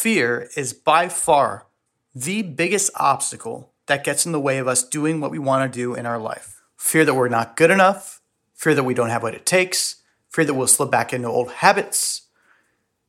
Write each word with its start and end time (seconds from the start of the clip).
fear 0.00 0.48
is 0.56 0.72
by 0.72 1.10
far 1.10 1.66
the 2.14 2.40
biggest 2.40 2.90
obstacle 2.96 3.70
that 3.84 4.02
gets 4.02 4.24
in 4.24 4.32
the 4.32 4.40
way 4.40 4.56
of 4.56 4.66
us 4.66 4.82
doing 4.82 5.20
what 5.20 5.30
we 5.30 5.38
want 5.38 5.70
to 5.70 5.78
do 5.78 5.94
in 5.94 6.06
our 6.06 6.18
life. 6.18 6.62
Fear 6.78 7.04
that 7.04 7.14
we're 7.14 7.28
not 7.28 7.54
good 7.54 7.70
enough, 7.70 8.22
fear 8.54 8.74
that 8.74 8.84
we 8.84 8.94
don't 8.94 9.10
have 9.10 9.22
what 9.22 9.34
it 9.34 9.44
takes, 9.44 9.96
fear 10.30 10.46
that 10.46 10.54
we'll 10.54 10.66
slip 10.66 10.90
back 10.90 11.12
into 11.12 11.28
old 11.28 11.52
habits, 11.52 12.22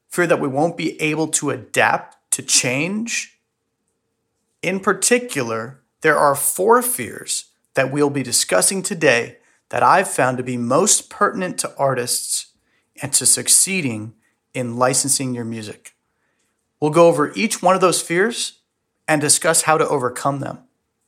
fear 0.09 0.27
that 0.27 0.41
we 0.41 0.49
won't 0.49 0.75
be 0.75 1.01
able 1.01 1.29
to 1.29 1.49
adapt 1.49 2.17
to 2.31 2.41
change. 2.41 3.39
In 4.61 4.81
particular, 4.81 5.79
there 6.01 6.17
are 6.17 6.35
four 6.35 6.81
fears 6.81 7.51
that 7.75 7.89
we'll 7.89 8.09
be 8.09 8.21
discussing 8.21 8.83
today 8.83 9.37
that 9.69 9.81
I've 9.81 10.09
found 10.09 10.35
to 10.39 10.43
be 10.43 10.57
most 10.57 11.09
pertinent 11.09 11.57
to 11.59 11.73
artists 11.77 12.47
and 13.01 13.13
to 13.13 13.25
succeeding 13.25 14.13
in 14.53 14.75
licensing 14.75 15.33
your 15.33 15.45
music. 15.45 15.95
We'll 16.81 16.91
go 16.91 17.07
over 17.07 17.31
each 17.35 17.61
one 17.61 17.75
of 17.75 17.81
those 17.81 18.01
fears 18.01 18.59
and 19.07 19.21
discuss 19.21 19.61
how 19.61 19.77
to 19.77 19.87
overcome 19.87 20.39
them. 20.39 20.59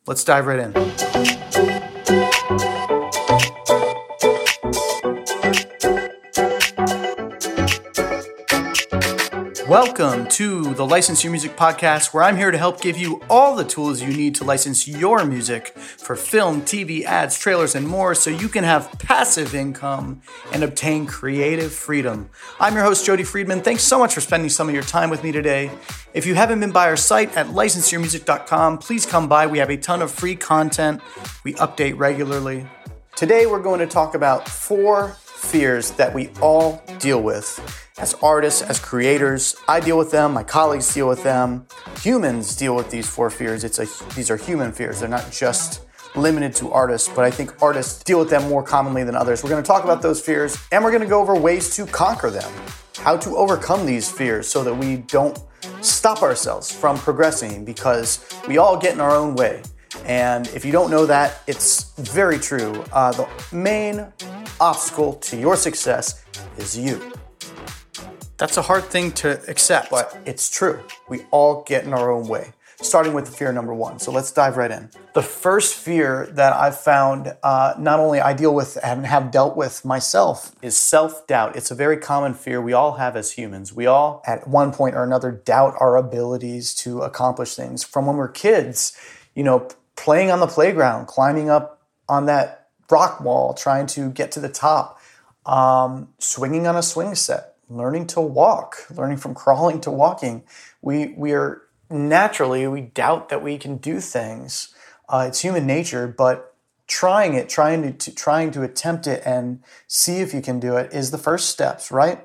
Let's 0.05 0.23
dive 0.23 0.45
right 0.45 0.59
in. 0.59 1.12
Welcome 9.67 10.27
to 10.27 10.73
the 10.73 10.85
License 10.85 11.23
Your 11.23 11.31
Music 11.31 11.55
podcast, 11.55 12.13
where 12.13 12.21
I'm 12.21 12.35
here 12.35 12.51
to 12.51 12.57
help 12.57 12.81
give 12.81 12.97
you 12.97 13.21
all 13.29 13.55
the 13.55 13.63
tools 13.63 14.01
you 14.01 14.09
need 14.09 14.35
to 14.35 14.43
license 14.43 14.89
your 14.89 15.23
music 15.23 15.69
for 15.77 16.17
film, 16.17 16.63
TV, 16.63 17.05
ads, 17.05 17.39
trailers, 17.39 17.73
and 17.73 17.87
more 17.87 18.13
so 18.13 18.29
you 18.29 18.49
can 18.49 18.65
have 18.65 18.91
passive 18.99 19.55
income 19.55 20.21
and 20.51 20.65
obtain 20.65 21.05
creative 21.05 21.71
freedom. 21.71 22.29
I'm 22.59 22.73
your 22.73 22.83
host, 22.83 23.05
Jody 23.05 23.23
Friedman. 23.23 23.61
Thanks 23.61 23.83
so 23.83 23.97
much 23.97 24.13
for 24.13 24.19
spending 24.19 24.49
some 24.49 24.67
of 24.67 24.73
your 24.73 24.83
time 24.83 25.09
with 25.09 25.23
me 25.23 25.31
today. 25.31 25.71
If 26.13 26.25
you 26.25 26.35
haven't 26.35 26.59
been 26.59 26.73
by 26.73 26.89
our 26.89 26.97
site 26.97 27.33
at 27.37 27.47
licenseyourmusic.com, 27.47 28.79
please 28.79 29.05
come 29.05 29.29
by. 29.29 29.47
We 29.47 29.59
have 29.59 29.69
a 29.69 29.77
ton 29.77 30.01
of 30.01 30.11
free 30.11 30.35
content 30.35 30.99
we 31.45 31.53
update 31.53 31.97
regularly. 31.97 32.67
Today, 33.15 33.45
we're 33.45 33.61
going 33.61 33.79
to 33.79 33.87
talk 33.87 34.13
about 34.13 34.49
four 34.49 35.15
fears 35.43 35.91
that 35.91 36.13
we 36.13 36.29
all 36.41 36.83
deal 36.99 37.21
with 37.21 37.59
as 37.97 38.13
artists, 38.15 38.61
as 38.61 38.79
creators. 38.79 39.55
I 39.67 39.79
deal 39.79 39.97
with 39.97 40.11
them, 40.11 40.33
my 40.33 40.43
colleagues 40.43 40.91
deal 40.93 41.07
with 41.07 41.23
them. 41.23 41.67
Humans 42.01 42.55
deal 42.55 42.75
with 42.75 42.89
these 42.89 43.07
four 43.07 43.29
fears. 43.29 43.63
It's 43.63 43.79
a, 43.79 43.85
these 44.15 44.31
are 44.31 44.37
human 44.37 44.71
fears. 44.71 44.99
They're 44.99 45.09
not 45.09 45.31
just 45.31 45.85
limited 46.15 46.55
to 46.55 46.71
artists, 46.71 47.09
but 47.09 47.25
I 47.25 47.31
think 47.31 47.61
artists 47.61 48.03
deal 48.03 48.19
with 48.19 48.29
them 48.29 48.49
more 48.49 48.63
commonly 48.63 49.03
than 49.03 49.15
others. 49.15 49.43
We're 49.43 49.49
going 49.49 49.63
to 49.63 49.67
talk 49.67 49.83
about 49.83 50.01
those 50.01 50.21
fears 50.21 50.57
and 50.71 50.83
we're 50.83 50.91
going 50.91 51.03
to 51.03 51.09
go 51.09 51.21
over 51.21 51.35
ways 51.35 51.75
to 51.75 51.85
conquer 51.85 52.29
them, 52.29 52.51
how 52.97 53.17
to 53.17 53.35
overcome 53.35 53.85
these 53.85 54.11
fears 54.11 54.47
so 54.47 54.63
that 54.63 54.73
we 54.73 54.97
don't 54.97 55.39
stop 55.81 56.21
ourselves 56.21 56.71
from 56.71 56.97
progressing 56.97 57.65
because 57.65 58.25
we 58.47 58.57
all 58.57 58.77
get 58.77 58.93
in 58.93 59.01
our 59.01 59.15
own 59.15 59.35
way. 59.35 59.61
And 60.05 60.47
if 60.49 60.65
you 60.65 60.71
don't 60.71 60.89
know 60.89 61.05
that, 61.05 61.41
it's 61.47 61.93
very 61.97 62.39
true. 62.39 62.83
Uh, 62.91 63.11
the 63.11 63.27
main 63.55 64.11
obstacle 64.59 65.13
to 65.15 65.37
your 65.37 65.55
success 65.55 66.23
is 66.57 66.77
you. 66.77 67.11
That's 68.37 68.57
a 68.57 68.61
hard 68.61 68.85
thing 68.85 69.11
to 69.13 69.41
accept, 69.49 69.89
but 69.89 70.17
it's 70.25 70.49
true. 70.49 70.81
We 71.07 71.21
all 71.31 71.63
get 71.63 71.85
in 71.85 71.93
our 71.93 72.11
own 72.11 72.27
way, 72.27 72.51
starting 72.81 73.13
with 73.13 73.25
the 73.25 73.31
fear 73.31 73.53
number 73.53 73.73
one. 73.73 73.99
So 73.99 74.11
let's 74.11 74.31
dive 74.31 74.57
right 74.57 74.71
in. 74.71 74.89
The 75.13 75.21
first 75.21 75.75
fear 75.75 76.27
that 76.33 76.53
I've 76.53 76.77
found 76.77 77.35
uh, 77.43 77.75
not 77.77 77.99
only 77.99 78.19
I 78.19 78.33
deal 78.33 78.53
with 78.53 78.77
and 78.83 79.05
have 79.05 79.31
dealt 79.31 79.55
with 79.55 79.85
myself 79.85 80.55
is 80.61 80.75
self 80.75 81.27
doubt. 81.27 81.55
It's 81.55 81.71
a 81.71 81.75
very 81.75 81.97
common 81.97 82.33
fear 82.33 82.59
we 82.61 82.73
all 82.73 82.93
have 82.93 83.15
as 83.15 83.33
humans. 83.33 83.73
We 83.73 83.85
all, 83.85 84.23
at 84.25 84.47
one 84.47 84.73
point 84.73 84.95
or 84.95 85.03
another, 85.03 85.31
doubt 85.31 85.75
our 85.79 85.95
abilities 85.95 86.73
to 86.75 87.01
accomplish 87.01 87.55
things. 87.55 87.83
From 87.83 88.07
when 88.07 88.17
we're 88.17 88.27
kids, 88.27 88.97
you 89.35 89.43
know, 89.43 89.69
playing 89.95 90.31
on 90.31 90.39
the 90.39 90.47
playground, 90.47 91.05
climbing 91.05 91.49
up 91.49 91.81
on 92.09 92.25
that 92.25 92.62
rock 92.93 93.19
wall, 93.19 93.53
trying 93.53 93.87
to 93.87 94.11
get 94.11 94.31
to 94.33 94.39
the 94.39 94.49
top, 94.49 94.99
um, 95.45 96.09
swinging 96.19 96.67
on 96.67 96.75
a 96.75 96.83
swing 96.83 97.15
set, 97.15 97.55
learning 97.69 98.05
to 98.07 98.21
walk, 98.21 98.75
learning 98.95 99.17
from 99.17 99.33
crawling 99.33 99.81
to 99.81 99.91
walking. 99.91 100.43
We 100.81 101.13
we 101.17 101.33
are 101.33 101.63
naturally 101.89 102.67
we 102.67 102.81
doubt 102.81 103.29
that 103.29 103.43
we 103.43 103.57
can 103.57 103.77
do 103.77 103.99
things. 103.99 104.73
Uh, 105.09 105.25
it's 105.27 105.41
human 105.41 105.65
nature, 105.65 106.07
but 106.07 106.55
trying 106.87 107.33
it, 107.33 107.49
trying 107.49 107.81
to, 107.81 107.91
to 107.91 108.15
trying 108.15 108.51
to 108.51 108.61
attempt 108.61 109.07
it 109.07 109.21
and 109.25 109.63
see 109.87 110.17
if 110.17 110.33
you 110.33 110.41
can 110.41 110.59
do 110.59 110.77
it 110.77 110.93
is 110.93 111.11
the 111.11 111.17
first 111.17 111.49
steps, 111.49 111.91
right? 111.91 112.19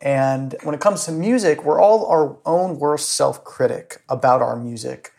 And 0.00 0.56
when 0.62 0.74
it 0.74 0.80
comes 0.80 1.04
to 1.04 1.12
music, 1.12 1.64
we're 1.64 1.80
all 1.80 2.06
our 2.06 2.38
own 2.44 2.78
worst 2.78 3.10
self 3.10 3.44
critic 3.44 4.02
about 4.08 4.42
our 4.42 4.56
music. 4.56 5.12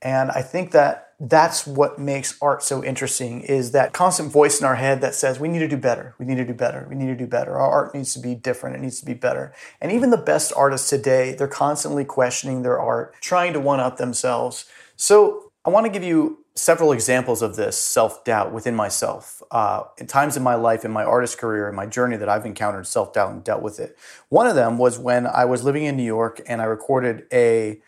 And 0.00 0.30
I 0.30 0.42
think 0.42 0.70
that 0.72 1.07
that's 1.20 1.66
what 1.66 1.98
makes 1.98 2.38
art 2.40 2.62
so 2.62 2.84
interesting 2.84 3.40
is 3.40 3.72
that 3.72 3.92
constant 3.92 4.30
voice 4.30 4.60
in 4.60 4.66
our 4.66 4.76
head 4.76 5.00
that 5.00 5.16
says 5.16 5.40
we 5.40 5.48
need 5.48 5.58
to 5.58 5.68
do 5.68 5.76
better. 5.76 6.14
We 6.18 6.24
need 6.24 6.36
to 6.36 6.44
do 6.44 6.54
better. 6.54 6.86
We 6.88 6.94
need 6.94 7.06
to 7.06 7.16
do 7.16 7.26
better. 7.26 7.58
Our 7.58 7.70
art 7.70 7.94
needs 7.94 8.14
to 8.14 8.20
be 8.20 8.36
different. 8.36 8.76
It 8.76 8.82
needs 8.82 9.00
to 9.00 9.06
be 9.06 9.14
better. 9.14 9.52
And 9.80 9.90
even 9.90 10.10
the 10.10 10.16
best 10.16 10.52
artists 10.56 10.88
today 10.88 11.34
they're 11.34 11.48
constantly 11.48 12.04
questioning 12.04 12.62
their 12.62 12.78
art 12.78 13.14
trying 13.20 13.52
to 13.54 13.60
one 13.60 13.80
up 13.80 13.96
themselves. 13.96 14.66
So 14.96 15.44
i 15.64 15.70
want 15.70 15.84
to 15.84 15.92
give 15.92 16.04
you 16.04 16.44
several 16.54 16.92
examples 16.92 17.42
of 17.42 17.56
this 17.56 17.76
self-doubt 17.78 18.52
within 18.52 18.74
myself 18.74 19.42
uh, 19.50 19.82
in 19.98 20.06
times 20.06 20.36
in 20.36 20.42
my 20.42 20.54
life 20.54 20.84
in 20.84 20.90
my 20.90 21.04
artist 21.04 21.38
career 21.38 21.68
in 21.68 21.74
my 21.74 21.86
journey 21.86 22.16
that 22.16 22.28
i've 22.28 22.46
encountered 22.46 22.86
self-doubt 22.86 23.32
and 23.32 23.44
dealt 23.44 23.62
with 23.62 23.80
it. 23.80 23.98
One 24.28 24.46
of 24.46 24.54
them 24.54 24.78
was 24.78 24.98
when 24.98 25.26
i 25.26 25.44
was 25.44 25.64
living 25.64 25.84
in 25.84 25.96
new 25.96 26.04
york 26.04 26.40
and 26.46 26.62
i 26.62 26.64
recorded 26.64 27.26
a, 27.32 27.80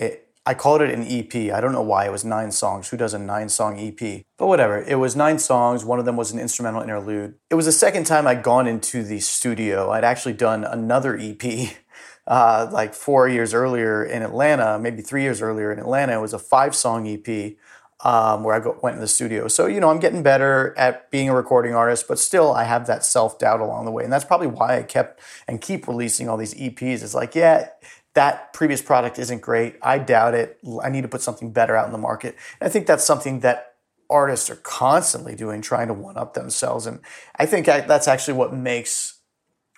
a 0.00 0.20
I 0.48 0.54
called 0.54 0.80
it 0.80 0.90
an 0.90 1.04
EP. 1.06 1.52
I 1.52 1.60
don't 1.60 1.72
know 1.72 1.82
why. 1.82 2.06
It 2.06 2.10
was 2.10 2.24
nine 2.24 2.52
songs. 2.52 2.88
Who 2.88 2.96
does 2.96 3.12
a 3.12 3.18
nine 3.18 3.50
song 3.50 3.78
EP? 3.78 4.24
But 4.38 4.46
whatever. 4.46 4.80
It 4.80 4.94
was 4.94 5.14
nine 5.14 5.38
songs. 5.38 5.84
One 5.84 5.98
of 5.98 6.06
them 6.06 6.16
was 6.16 6.32
an 6.32 6.40
instrumental 6.40 6.80
interlude. 6.80 7.34
It 7.50 7.54
was 7.54 7.66
the 7.66 7.72
second 7.72 8.04
time 8.04 8.26
I'd 8.26 8.42
gone 8.42 8.66
into 8.66 9.02
the 9.02 9.20
studio. 9.20 9.90
I'd 9.90 10.04
actually 10.04 10.32
done 10.32 10.64
another 10.64 11.18
EP 11.20 11.76
uh, 12.26 12.66
like 12.72 12.94
four 12.94 13.28
years 13.28 13.52
earlier 13.52 14.02
in 14.02 14.22
Atlanta, 14.22 14.78
maybe 14.78 15.02
three 15.02 15.20
years 15.20 15.42
earlier 15.42 15.70
in 15.70 15.78
Atlanta. 15.78 16.14
It 16.14 16.22
was 16.22 16.32
a 16.32 16.38
five 16.38 16.74
song 16.74 17.06
EP. 17.06 17.56
Um, 18.00 18.44
where 18.44 18.54
I 18.54 18.60
go, 18.60 18.78
went 18.80 18.94
in 18.94 19.00
the 19.00 19.08
studio. 19.08 19.48
So, 19.48 19.66
you 19.66 19.80
know, 19.80 19.90
I'm 19.90 19.98
getting 19.98 20.22
better 20.22 20.72
at 20.78 21.10
being 21.10 21.28
a 21.28 21.34
recording 21.34 21.74
artist, 21.74 22.06
but 22.06 22.20
still 22.20 22.52
I 22.52 22.62
have 22.62 22.86
that 22.86 23.04
self 23.04 23.40
doubt 23.40 23.58
along 23.58 23.86
the 23.86 23.90
way. 23.90 24.04
And 24.04 24.12
that's 24.12 24.24
probably 24.24 24.46
why 24.46 24.78
I 24.78 24.84
kept 24.84 25.20
and 25.48 25.60
keep 25.60 25.88
releasing 25.88 26.28
all 26.28 26.36
these 26.36 26.54
EPs. 26.54 27.02
It's 27.02 27.12
like, 27.12 27.34
yeah, 27.34 27.70
that 28.18 28.52
previous 28.52 28.82
product 28.82 29.16
isn't 29.20 29.40
great. 29.42 29.76
I 29.80 29.98
doubt 30.00 30.34
it. 30.34 30.58
I 30.82 30.88
need 30.88 31.02
to 31.02 31.08
put 31.08 31.22
something 31.22 31.52
better 31.52 31.76
out 31.76 31.86
in 31.86 31.92
the 31.92 31.98
market. 31.98 32.34
And 32.60 32.66
I 32.66 32.68
think 32.68 32.88
that's 32.88 33.04
something 33.04 33.40
that 33.40 33.76
artists 34.10 34.50
are 34.50 34.56
constantly 34.56 35.36
doing, 35.36 35.62
trying 35.62 35.86
to 35.86 35.94
one 35.94 36.16
up 36.16 36.34
themselves. 36.34 36.84
And 36.88 36.98
I 37.36 37.46
think 37.46 37.66
that's 37.66 38.08
actually 38.08 38.34
what 38.34 38.52
makes 38.52 39.20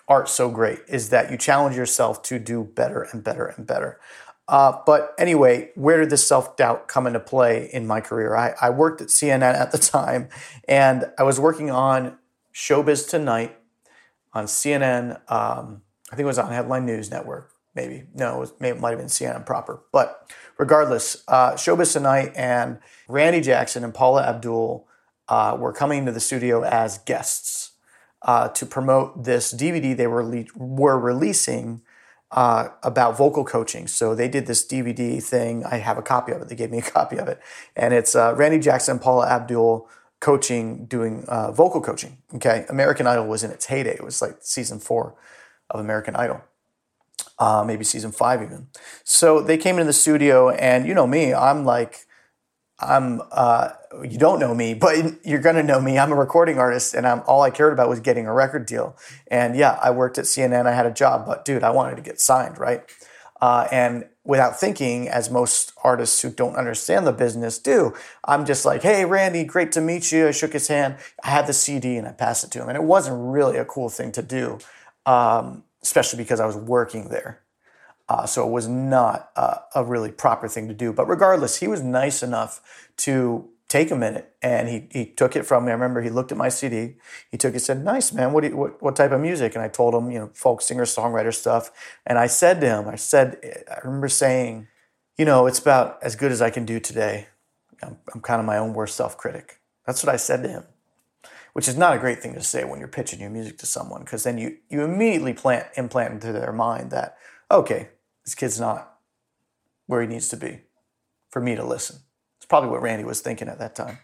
art 0.07 0.27
so 0.27 0.49
great 0.49 0.79
is 0.87 1.11
that 1.11 1.29
you 1.29 1.37
challenge 1.37 1.75
yourself 1.75 2.23
to 2.23 2.39
do 2.39 2.63
better 2.63 3.03
and 3.11 3.23
better 3.23 3.45
and 3.45 3.67
better. 3.67 3.99
Uh, 4.47 4.79
but 4.87 5.13
anyway, 5.19 5.69
where 5.75 5.99
did 5.99 6.09
this 6.09 6.25
self 6.25 6.57
doubt 6.57 6.87
come 6.87 7.05
into 7.05 7.19
play 7.19 7.69
in 7.71 7.85
my 7.85 8.01
career? 8.01 8.35
I, 8.35 8.55
I 8.59 8.71
worked 8.71 9.01
at 9.01 9.09
CNN 9.09 9.53
at 9.53 9.71
the 9.71 9.77
time, 9.77 10.29
and 10.67 11.05
I 11.19 11.21
was 11.21 11.39
working 11.39 11.69
on 11.69 12.17
Showbiz 12.55 13.07
Tonight 13.07 13.55
on 14.33 14.45
CNN. 14.45 15.17
Um, 15.31 15.83
I 16.11 16.15
think 16.15 16.21
it 16.21 16.25
was 16.25 16.39
on 16.39 16.51
Headline 16.51 16.87
News 16.87 17.11
Network 17.11 17.51
maybe 17.75 18.03
no, 18.13 18.37
it, 18.37 18.39
was, 18.39 18.53
it 18.61 18.79
might 18.79 18.91
have 18.91 18.99
been 18.99 19.07
CNN 19.07 19.45
proper. 19.45 19.81
But 19.91 20.31
regardless, 20.57 21.23
uh, 21.27 21.53
Showbiz 21.53 21.93
Tonight 21.93 22.33
and 22.35 22.79
Randy 23.07 23.41
Jackson 23.41 23.83
and 23.83 23.93
Paula 23.93 24.23
Abdul 24.23 24.87
uh, 25.27 25.55
were 25.59 25.73
coming 25.73 25.99
into 25.99 26.11
the 26.11 26.19
studio 26.19 26.63
as 26.63 26.97
guests 26.99 27.71
uh, 28.23 28.49
to 28.49 28.65
promote 28.65 29.23
this 29.23 29.53
DVD 29.53 29.95
they 29.95 30.07
were 30.07 30.23
le- 30.23 30.45
were 30.55 30.99
releasing 30.99 31.81
uh, 32.31 32.69
about 32.83 33.17
vocal 33.17 33.43
coaching. 33.43 33.87
So 33.87 34.15
they 34.15 34.27
did 34.27 34.47
this 34.47 34.65
DVD 34.65 35.21
thing. 35.21 35.65
I 35.65 35.77
have 35.77 35.97
a 35.97 36.01
copy 36.01 36.31
of 36.31 36.41
it. 36.41 36.49
They 36.49 36.55
gave 36.55 36.71
me 36.71 36.79
a 36.79 36.81
copy 36.97 37.17
of 37.17 37.27
it, 37.27 37.39
and 37.75 37.93
it's 37.93 38.15
uh, 38.15 38.33
Randy 38.35 38.59
Jackson, 38.59 38.99
Paula 38.99 39.27
Abdul 39.27 39.89
coaching, 40.19 40.85
doing 40.85 41.25
uh, 41.27 41.51
vocal 41.51 41.81
coaching. 41.81 42.17
Okay, 42.35 42.65
American 42.69 43.07
Idol 43.07 43.27
was 43.27 43.43
in 43.43 43.51
its 43.51 43.65
heyday. 43.65 43.95
It 43.95 44.03
was 44.03 44.21
like 44.21 44.37
season 44.41 44.79
four 44.79 45.15
of 45.69 45.79
American 45.79 46.15
Idol 46.15 46.41
uh, 47.39 47.63
maybe 47.65 47.83
season 47.83 48.11
five 48.11 48.41
even. 48.41 48.67
So 49.03 49.41
they 49.41 49.57
came 49.57 49.75
into 49.75 49.85
the 49.85 49.93
studio, 49.93 50.49
and 50.49 50.87
you 50.87 50.93
know 50.93 51.07
me, 51.07 51.33
I'm 51.33 51.65
like, 51.65 52.05
I'm. 52.79 53.21
Uh, 53.31 53.69
you 54.03 54.17
don't 54.17 54.39
know 54.39 54.55
me, 54.55 54.73
but 54.73 54.95
you're 55.25 55.41
gonna 55.41 55.63
know 55.63 55.81
me. 55.81 55.97
I'm 55.99 56.11
a 56.11 56.15
recording 56.15 56.57
artist, 56.57 56.93
and 56.93 57.07
I'm 57.07 57.21
all 57.27 57.41
I 57.41 57.49
cared 57.49 57.73
about 57.73 57.89
was 57.89 57.99
getting 57.99 58.25
a 58.27 58.33
record 58.33 58.65
deal. 58.65 58.95
And 59.27 59.55
yeah, 59.55 59.77
I 59.81 59.91
worked 59.91 60.17
at 60.17 60.25
CNN. 60.25 60.65
I 60.65 60.73
had 60.73 60.85
a 60.85 60.91
job, 60.91 61.25
but 61.25 61.45
dude, 61.45 61.63
I 61.63 61.71
wanted 61.71 61.95
to 61.95 62.01
get 62.01 62.19
signed, 62.19 62.57
right? 62.57 62.83
Uh, 63.41 63.67
and 63.71 64.05
without 64.23 64.59
thinking, 64.59 65.09
as 65.09 65.31
most 65.31 65.73
artists 65.83 66.21
who 66.21 66.29
don't 66.29 66.55
understand 66.55 67.07
the 67.07 67.11
business 67.11 67.57
do, 67.57 67.93
I'm 68.23 68.45
just 68.45 68.65
like, 68.65 68.83
hey, 68.83 69.03
Randy, 69.03 69.43
great 69.43 69.71
to 69.73 69.81
meet 69.81 70.11
you. 70.11 70.27
I 70.27 70.31
shook 70.31 70.53
his 70.53 70.67
hand. 70.67 70.97
I 71.23 71.29
had 71.29 71.47
the 71.47 71.53
CD 71.53 71.97
and 71.97 72.07
I 72.07 72.11
passed 72.11 72.43
it 72.43 72.51
to 72.51 72.61
him. 72.61 72.69
And 72.69 72.77
it 72.77 72.83
wasn't 72.83 73.17
really 73.19 73.57
a 73.57 73.65
cool 73.65 73.89
thing 73.89 74.11
to 74.13 74.21
do. 74.21 74.59
Um, 75.07 75.63
especially 75.83 76.17
because 76.17 76.39
I 76.39 76.45
was 76.45 76.55
working 76.55 77.09
there. 77.09 77.41
Uh, 78.09 78.25
so 78.25 78.45
it 78.45 78.51
was 78.51 78.67
not 78.67 79.31
uh, 79.35 79.59
a 79.73 79.83
really 79.83 80.11
proper 80.11 80.47
thing 80.47 80.67
to 80.67 80.73
do. 80.73 80.91
But 80.91 81.07
regardless, 81.07 81.57
he 81.57 81.67
was 81.67 81.81
nice 81.81 82.21
enough 82.21 82.61
to 82.97 83.49
take 83.71 83.89
a 83.89 83.95
minute 83.95 84.29
and 84.41 84.67
he, 84.67 84.87
he 84.91 85.05
took 85.05 85.33
it 85.33 85.43
from 85.43 85.63
me. 85.63 85.71
I 85.71 85.73
remember 85.73 86.01
he 86.01 86.09
looked 86.09 86.33
at 86.33 86.37
my 86.37 86.49
CD. 86.49 86.95
He 87.29 87.37
took 87.37 87.55
it, 87.55 87.61
said, 87.61 87.85
"Nice 87.85 88.11
man. 88.11 88.33
What, 88.33 88.43
you, 88.43 88.57
what 88.57 88.81
what 88.81 88.97
type 88.97 89.11
of 89.11 89.21
music?" 89.21 89.55
And 89.55 89.63
I 89.63 89.69
told 89.69 89.95
him, 89.95 90.11
you 90.11 90.19
know, 90.19 90.29
folk 90.33 90.61
singer 90.61 90.83
songwriter 90.83 91.33
stuff. 91.33 91.71
And 92.05 92.19
I 92.19 92.27
said 92.27 92.59
to 92.59 92.67
him, 92.67 92.89
I 92.89 92.97
said, 92.97 93.37
I 93.71 93.79
remember 93.85 94.09
saying, 94.09 94.67
you 95.17 95.23
know, 95.23 95.47
it's 95.47 95.59
about 95.59 95.99
as 96.03 96.17
good 96.17 96.33
as 96.33 96.41
I 96.41 96.49
can 96.49 96.65
do 96.65 96.81
today. 96.81 97.27
I'm, 97.81 97.97
I'm 98.13 98.19
kind 98.19 98.41
of 98.41 98.45
my 98.45 98.57
own 98.57 98.73
worst 98.73 98.97
self 98.97 99.17
critic. 99.17 99.61
That's 99.85 100.03
what 100.03 100.13
I 100.13 100.17
said 100.17 100.43
to 100.43 100.49
him, 100.49 100.63
which 101.53 101.67
is 101.67 101.77
not 101.77 101.95
a 101.95 101.99
great 101.99 102.21
thing 102.21 102.33
to 102.33 102.43
say 102.43 102.63
when 102.63 102.79
you're 102.79 102.87
pitching 102.87 103.19
your 103.19 103.29
music 103.29 103.57
to 103.57 103.65
someone 103.65 104.01
because 104.01 104.23
then 104.23 104.37
you 104.37 104.57
you 104.69 104.83
immediately 104.83 105.33
plant 105.33 105.67
implant 105.75 106.13
into 106.13 106.31
their 106.31 106.51
mind 106.51 106.91
that 106.91 107.17
okay, 107.49 107.89
this 108.23 108.35
kid's 108.35 108.59
not 108.59 108.97
where 109.87 110.01
he 110.01 110.07
needs 110.07 110.29
to 110.29 110.37
be 110.37 110.61
for 111.29 111.41
me 111.41 111.55
to 111.55 111.63
listen 111.63 111.97
It's 112.37 112.45
probably 112.45 112.69
what 112.69 112.81
Randy 112.81 113.03
was 113.03 113.21
thinking 113.21 113.47
at 113.47 113.59
that 113.59 113.75
time. 113.75 113.99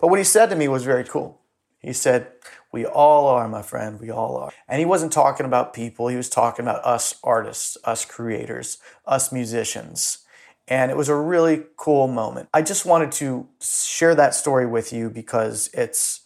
But 0.00 0.08
what 0.08 0.18
he 0.18 0.24
said 0.24 0.50
to 0.50 0.56
me 0.56 0.68
was 0.68 0.84
very 0.84 1.04
cool. 1.04 1.40
He 1.78 1.92
said, 1.92 2.32
We 2.72 2.86
all 2.86 3.26
are, 3.26 3.48
my 3.48 3.62
friend, 3.62 4.00
we 4.00 4.10
all 4.10 4.36
are. 4.36 4.52
And 4.68 4.78
he 4.78 4.84
wasn't 4.84 5.12
talking 5.12 5.46
about 5.46 5.74
people, 5.74 6.08
he 6.08 6.16
was 6.16 6.30
talking 6.30 6.64
about 6.64 6.84
us 6.84 7.16
artists, 7.22 7.76
us 7.84 8.04
creators, 8.04 8.78
us 9.06 9.32
musicians. 9.32 10.18
And 10.66 10.90
it 10.90 10.96
was 10.96 11.10
a 11.10 11.16
really 11.16 11.64
cool 11.76 12.08
moment. 12.08 12.48
I 12.54 12.62
just 12.62 12.86
wanted 12.86 13.12
to 13.12 13.48
share 13.60 14.14
that 14.14 14.34
story 14.34 14.66
with 14.66 14.94
you 14.94 15.10
because 15.10 15.68
it's 15.74 16.23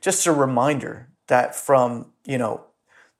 just 0.00 0.26
a 0.26 0.32
reminder 0.32 1.08
that 1.28 1.54
from, 1.54 2.12
you 2.24 2.38
know, 2.38 2.64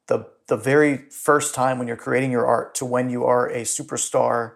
the 0.07 0.27
the 0.47 0.57
very 0.57 0.97
first 0.97 1.55
time 1.55 1.79
when 1.79 1.87
you're 1.87 1.97
creating 1.97 2.31
your 2.31 2.47
art 2.47 2.75
to 2.77 2.85
when 2.85 3.11
you 3.11 3.25
are 3.25 3.49
a 3.49 3.63
superstar, 3.63 4.55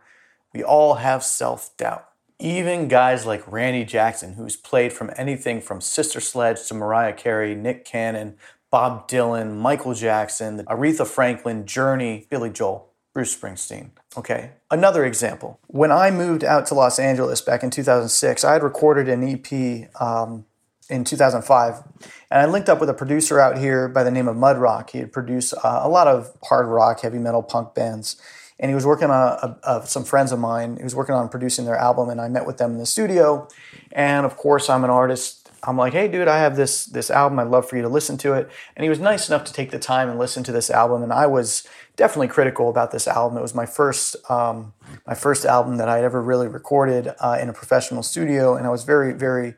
we 0.55 0.63
all 0.63 0.95
have 0.95 1.23
self-doubt 1.23 2.07
even 2.43 2.89
guys 2.89 3.25
like 3.25 3.51
Randy 3.51 3.85
Jackson, 3.85 4.35
who's 4.35 4.57
played 4.57 4.93
from 4.93 5.13
anything 5.17 5.61
from 5.61 5.81
Sister 5.81 6.21
Sledge 6.21 6.67
to 6.67 6.75
Mariah 6.75 7.13
Carey, 7.13 7.55
Nick 7.55 7.85
Cannon, 7.85 8.35
Bob 8.69 9.09
Dylan, 9.09 9.57
Michael 9.59 9.95
Jackson, 9.95 10.65
Aretha 10.65 11.07
Franklin, 11.07 11.67
Journey, 11.67 12.27
Billy 12.31 12.51
Joel, 12.51 12.91
Bruce 13.15 13.37
Springsteen. 13.37 13.91
Okay, 14.17 14.53
another 14.71 15.05
example. 15.05 15.61
When 15.69 15.93
I 15.93 16.11
moved 16.11 16.43
out 16.43 16.67
to 16.67 16.75
Los 16.75 16.99
Angeles 16.99 17.41
back 17.41 17.63
in 17.63 17.71
2006, 17.71 18.43
I 18.43 18.55
had 18.55 18.63
recorded 18.65 19.09
an 19.09 19.23
EP 19.23 20.03
um, 20.03 20.45
in 20.91 21.05
2005, 21.05 21.83
and 22.31 22.41
I 22.41 22.47
linked 22.47 22.69
up 22.69 22.81
with 22.81 22.89
a 22.89 22.95
producer 22.95 23.39
out 23.39 23.59
here 23.59 23.89
by 23.89 24.05
the 24.05 24.11
name 24.11 24.29
of 24.29 24.37
Mudrock. 24.37 24.91
He 24.91 24.99
had 24.99 25.13
produced 25.13 25.55
uh, 25.63 25.81
a 25.83 25.89
lot 25.89 26.07
of 26.07 26.37
hard 26.45 26.67
rock, 26.67 27.01
heavy 27.01 27.19
metal, 27.19 27.43
punk 27.43 27.75
bands 27.75 28.21
and 28.63 28.71
he 28.71 28.77
was 28.77 28.87
working 28.87 29.11
on 29.11 29.13
a, 29.43 29.59
a, 29.65 29.87
some 29.87 30.05
friends 30.05 30.31
of 30.31 30.39
mine. 30.39 30.77
He 30.77 30.85
was 30.85 30.95
working 30.95 31.17
on 31.17 31.29
producing 31.29 31.65
their 31.65 31.77
album, 31.77 32.09
and 32.09 32.21
I 32.21 32.29
met 32.29 32.47
with 32.47 32.59
them 32.59 32.71
in 32.71 32.79
the 32.79 32.87
studio. 32.87 33.49
And 33.91 34.25
of 34.25 34.37
course, 34.37 34.71
I'm 34.71 34.85
an 34.85 34.91
artist. 34.91 35.51
I'm 35.65 35.77
like, 35.77 35.93
hey, 35.93 36.07
dude, 36.07 36.29
I 36.29 36.39
have 36.39 36.55
this 36.55 36.87
this 36.87 37.11
album. 37.11 37.41
I'd 37.41 37.49
love 37.49 37.69
for 37.69 37.77
you 37.77 37.83
to 37.83 37.89
listen 37.89 38.17
to 38.19 38.35
it. 38.35 38.49
And 38.77 38.85
he 38.85 38.89
was 38.89 39.01
nice 39.01 39.29
enough 39.29 39.45
to 39.45 39.53
take 39.53 39.73
the 39.73 39.81
time 39.81 40.09
and 40.09 40.19
listen 40.19 40.45
to 40.45 40.53
this 40.53 40.71
album. 40.71 41.03
And 41.03 41.13
I 41.13 41.27
was 41.27 41.67
definitely 41.97 42.29
critical 42.29 42.71
about 42.71 42.93
this 42.93 43.09
album. 43.09 43.37
It 43.37 43.43
was 43.43 43.55
my 43.55 43.67
first 43.67 44.15
um, 44.31 44.75
my 45.09 45.15
first 45.15 45.45
album 45.45 45.79
that 45.79 45.89
I'd 45.89 46.05
ever 46.05 46.23
really 46.23 46.47
recorded 46.47 47.13
uh, 47.19 47.39
in 47.41 47.49
a 47.49 47.53
professional 47.53 48.05
studio, 48.05 48.55
and 48.55 48.65
I 48.65 48.71
was 48.71 48.85
very 48.85 49.13
very 49.13 49.55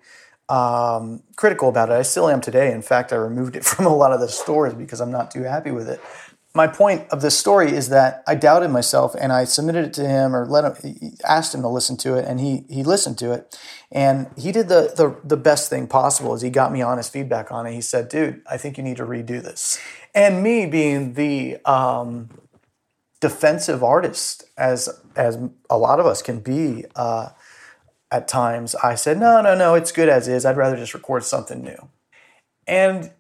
um, 0.49 1.23
critical 1.37 1.69
about 1.69 1.91
it. 1.91 1.95
I 1.95 2.03
still 2.03 2.29
am 2.29 2.41
today. 2.41 2.73
In 2.73 2.83
fact, 2.83 3.13
I 3.13 3.17
removed 3.17 3.57
it 3.57 3.65
from 3.65 3.87
a 3.87 3.95
lot 3.95 4.13
of 4.13 4.21
the 4.21 4.29
stores 4.29 4.75
because 4.75 5.01
I'm 5.01 5.13
not 5.13 5.31
too 5.31 5.43
happy 5.43 5.71
with 5.71 5.89
it 5.89 6.01
my 6.57 6.69
point 6.69 7.09
of 7.11 7.21
this 7.21 7.37
story 7.37 7.73
is 7.73 7.89
that 7.89 8.23
I 8.29 8.37
doubted 8.37 8.69
myself 8.69 9.17
and 9.21 9.33
I 9.33 9.45
submitted 9.45 9.87
it 9.87 9.93
to 9.95 10.07
him 10.07 10.37
or 10.37 10.47
let 10.47 10.65
him 10.65 11.17
asked 11.25 11.55
him 11.55 11.63
to 11.63 11.69
listen 11.69 11.97
to 11.99 12.15
it 12.15 12.25
and 12.27 12.39
he 12.39 12.65
he 12.69 12.85
listened 12.85 13.19
to 13.19 13.33
it 13.33 13.59
and 13.91 14.31
he 14.37 14.53
did 14.53 14.69
the 14.69 14.93
the, 14.97 15.19
the 15.25 15.37
best 15.37 15.69
thing 15.69 15.89
possible 15.89 16.33
is 16.33 16.43
he 16.43 16.51
got 16.51 16.73
me 16.73 16.81
honest 16.81 17.13
feedback 17.13 17.51
on 17.51 17.67
it. 17.67 17.73
He 17.73 17.81
said, 17.81 18.09
"Dude, 18.09 18.43
I 18.49 18.57
think 18.57 18.79
you 18.79 18.85
need 18.85 18.99
to 18.99 19.05
redo 19.05 19.43
this." 19.43 19.81
And 20.15 20.45
me 20.45 20.67
being 20.67 21.15
the 21.15 21.59
um, 21.65 22.31
defensive 23.21 23.83
artist 23.83 24.45
as 24.57 24.89
as 25.17 25.39
a 25.69 25.77
lot 25.77 25.99
of 25.99 26.07
us 26.07 26.23
can 26.23 26.39
be 26.39 26.85
uh, 26.95 27.31
at 28.15 28.29
times, 28.29 28.77
I 28.77 28.95
said, 28.95 29.19
"No, 29.19 29.41
no, 29.41 29.57
no, 29.57 29.75
it's 29.75 29.91
good 29.91 30.09
as 30.09 30.29
is. 30.29 30.45
I'd 30.45 30.57
rather 30.57 30.77
just 30.77 30.95
record 30.95 31.25
something 31.25 31.63
new." 31.63 31.89
And 32.65 33.11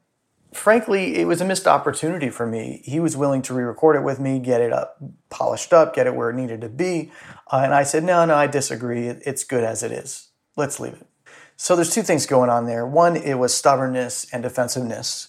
frankly, 0.52 1.16
it 1.16 1.26
was 1.26 1.40
a 1.40 1.44
missed 1.44 1.66
opportunity 1.66 2.30
for 2.30 2.46
me. 2.46 2.80
He 2.84 3.00
was 3.00 3.16
willing 3.16 3.42
to 3.42 3.54
re-record 3.54 3.96
it 3.96 4.04
with 4.04 4.20
me, 4.20 4.38
get 4.38 4.60
it 4.60 4.72
up, 4.72 4.98
polished 5.30 5.72
up, 5.72 5.96
get 5.96 6.06
it 6.06 6.14
where 6.14 6.30
it 6.30 6.36
needed 6.36 6.60
to 6.60 6.68
be, 6.68 7.10
uh, 7.52 7.62
and 7.64 7.74
I 7.74 7.82
said, 7.82 8.04
"No, 8.04 8.24
no, 8.24 8.36
I 8.36 8.46
disagree. 8.46 9.08
It's 9.08 9.42
good 9.42 9.64
as 9.64 9.82
it 9.82 9.90
is. 9.90 10.28
Let's 10.56 10.78
leave 10.78 10.94
it." 10.94 11.08
So 11.56 11.74
there's 11.74 11.92
two 11.92 12.02
things 12.02 12.24
going 12.26 12.50
on 12.50 12.66
there. 12.66 12.86
One, 12.86 13.16
it 13.16 13.34
was 13.34 13.52
stubbornness 13.52 14.26
and 14.32 14.44
defensiveness 14.44 15.28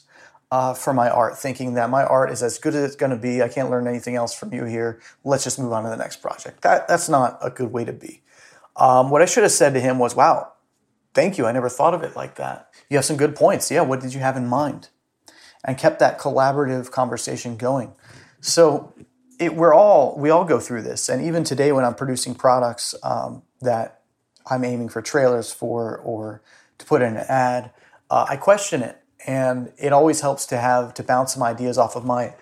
uh, 0.51 0.75
for 0.75 0.93
my 0.93 1.09
art, 1.09 1.39
thinking 1.39 1.73
that 1.73 1.89
my 1.89 2.03
art 2.03 2.29
is 2.31 2.43
as 2.43 2.59
good 2.59 2.75
as 2.75 2.83
it's 2.83 2.95
going 2.95 3.11
to 3.11 3.17
be. 3.17 3.41
I 3.41 3.47
can't 3.47 3.71
learn 3.71 3.87
anything 3.87 4.15
else 4.15 4.33
from 4.35 4.53
you 4.53 4.65
here. 4.65 5.01
Let's 5.23 5.43
just 5.43 5.57
move 5.57 5.73
on 5.73 5.83
to 5.85 5.89
the 5.89 5.97
next 5.97 6.17
project. 6.21 6.61
That 6.61 6.87
that's 6.87 7.09
not 7.09 7.39
a 7.41 7.49
good 7.49 7.71
way 7.71 7.83
to 7.83 7.93
be. 7.93 8.21
Um, 8.77 9.09
what 9.09 9.21
I 9.21 9.25
should 9.25 9.43
have 9.43 9.51
said 9.51 9.73
to 9.73 9.79
him 9.79 9.99
was, 9.99 10.15
"Wow, 10.15 10.53
thank 11.13 11.37
you. 11.37 11.45
I 11.45 11.51
never 11.51 11.69
thought 11.69 11.93
of 11.93 12.03
it 12.03 12.15
like 12.15 12.35
that. 12.35 12.69
You 12.89 12.97
have 12.97 13.05
some 13.05 13.17
good 13.17 13.35
points. 13.35 13.71
Yeah, 13.71 13.81
what 13.81 14.01
did 14.01 14.13
you 14.13 14.19
have 14.19 14.37
in 14.37 14.47
mind?" 14.47 14.89
and 15.65 15.77
kept 15.77 15.99
that 15.99 16.19
collaborative 16.19 16.91
conversation 16.91 17.57
going. 17.57 17.93
So 18.39 18.93
it, 19.39 19.55
we're 19.55 19.73
all 19.73 20.15
we 20.17 20.29
all 20.29 20.45
go 20.45 20.59
through 20.59 20.83
this, 20.83 21.09
and 21.09 21.25
even 21.25 21.43
today 21.43 21.71
when 21.71 21.83
I'm 21.83 21.95
producing 21.95 22.35
products 22.35 22.95
um, 23.03 23.41
that 23.61 24.01
I'm 24.49 24.63
aiming 24.63 24.89
for 24.89 25.01
trailers 25.01 25.51
for 25.51 25.97
or 25.97 26.41
to 26.77 26.85
put 26.85 27.01
in 27.01 27.17
an 27.17 27.25
ad, 27.27 27.71
uh, 28.09 28.27
I 28.29 28.37
question 28.37 28.81
it, 28.81 29.01
and 29.25 29.73
it 29.77 29.91
always 29.91 30.21
helps 30.21 30.45
to 30.47 30.57
have 30.57 30.93
to 30.93 31.03
bounce 31.03 31.33
some 31.33 31.43
ideas 31.43 31.77
off 31.77 31.95
of 31.95 32.05
my 32.05 32.35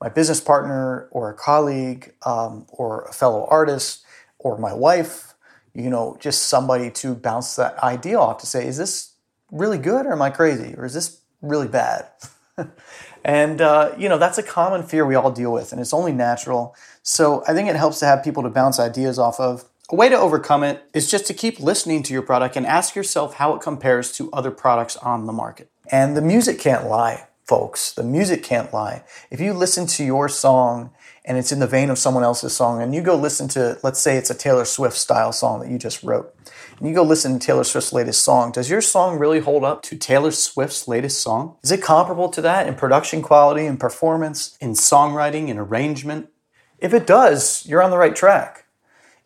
my 0.00 0.08
business 0.08 0.40
partner 0.40 1.08
or 1.10 1.28
a 1.28 1.34
colleague 1.34 2.14
um, 2.24 2.66
or 2.70 3.02
a 3.02 3.12
fellow 3.12 3.46
artist 3.50 4.02
or 4.38 4.56
my 4.56 4.72
wife. 4.72 5.29
You 5.74 5.90
know, 5.90 6.16
just 6.20 6.42
somebody 6.42 6.90
to 6.90 7.14
bounce 7.14 7.56
that 7.56 7.78
idea 7.78 8.18
off 8.18 8.38
to 8.38 8.46
say, 8.46 8.66
is 8.66 8.76
this 8.76 9.14
really 9.50 9.78
good 9.78 10.06
or 10.06 10.12
am 10.12 10.22
I 10.22 10.30
crazy 10.30 10.74
or 10.76 10.84
is 10.84 10.94
this 10.94 11.20
really 11.42 11.68
bad? 11.68 12.08
and 13.24 13.60
uh, 13.60 13.94
you 13.98 14.08
know 14.08 14.18
that's 14.18 14.38
a 14.38 14.42
common 14.42 14.82
fear 14.82 15.06
we 15.06 15.14
all 15.14 15.30
deal 15.30 15.52
with, 15.52 15.72
and 15.72 15.80
it's 15.80 15.92
only 15.92 16.12
natural. 16.12 16.74
So 17.02 17.42
I 17.46 17.54
think 17.54 17.68
it 17.68 17.76
helps 17.76 17.98
to 18.00 18.06
have 18.06 18.24
people 18.24 18.42
to 18.42 18.50
bounce 18.50 18.78
ideas 18.78 19.18
off 19.18 19.40
of. 19.40 19.64
A 19.90 19.96
way 19.96 20.08
to 20.08 20.16
overcome 20.16 20.62
it 20.62 20.84
is 20.94 21.10
just 21.10 21.26
to 21.26 21.34
keep 21.34 21.58
listening 21.58 22.04
to 22.04 22.12
your 22.12 22.22
product 22.22 22.56
and 22.56 22.64
ask 22.64 22.94
yourself 22.94 23.34
how 23.34 23.54
it 23.54 23.60
compares 23.60 24.12
to 24.12 24.30
other 24.32 24.52
products 24.52 24.96
on 24.96 25.26
the 25.26 25.32
market. 25.32 25.68
And 25.90 26.16
the 26.16 26.22
music 26.22 26.60
can't 26.60 26.86
lie, 26.86 27.26
folks. 27.44 27.92
The 27.92 28.04
music 28.04 28.44
can't 28.44 28.72
lie. 28.72 29.02
If 29.32 29.40
you 29.40 29.52
listen 29.52 29.86
to 29.88 30.04
your 30.04 30.28
song 30.28 30.92
and 31.24 31.36
it's 31.36 31.52
in 31.52 31.60
the 31.60 31.66
vein 31.66 31.90
of 31.90 31.98
someone 31.98 32.24
else's 32.24 32.56
song, 32.56 32.80
and 32.80 32.94
you 32.94 33.02
go 33.02 33.14
listen 33.14 33.48
to, 33.48 33.78
let's 33.82 34.00
say 34.00 34.16
it's 34.16 34.30
a 34.30 34.34
Taylor 34.34 34.64
Swift 34.64 34.96
style 34.96 35.32
song 35.32 35.60
that 35.60 35.70
you 35.70 35.78
just 35.78 36.02
wrote, 36.02 36.34
and 36.78 36.88
you 36.88 36.94
go 36.94 37.02
listen 37.02 37.38
to 37.38 37.46
Taylor 37.46 37.64
Swift's 37.64 37.92
latest 37.92 38.22
song, 38.22 38.52
does 38.52 38.70
your 38.70 38.80
song 38.80 39.18
really 39.18 39.40
hold 39.40 39.64
up 39.64 39.82
to 39.82 39.96
Taylor 39.96 40.30
Swift's 40.30 40.88
latest 40.88 41.20
song? 41.20 41.56
Is 41.62 41.70
it 41.70 41.82
comparable 41.82 42.30
to 42.30 42.40
that 42.40 42.66
in 42.66 42.74
production 42.74 43.20
quality 43.20 43.66
and 43.66 43.78
performance, 43.78 44.56
in 44.60 44.72
songwriting 44.72 45.50
and 45.50 45.58
arrangement? 45.58 46.30
If 46.78 46.94
it 46.94 47.06
does, 47.06 47.66
you're 47.66 47.82
on 47.82 47.90
the 47.90 47.98
right 47.98 48.16
track. 48.16 48.64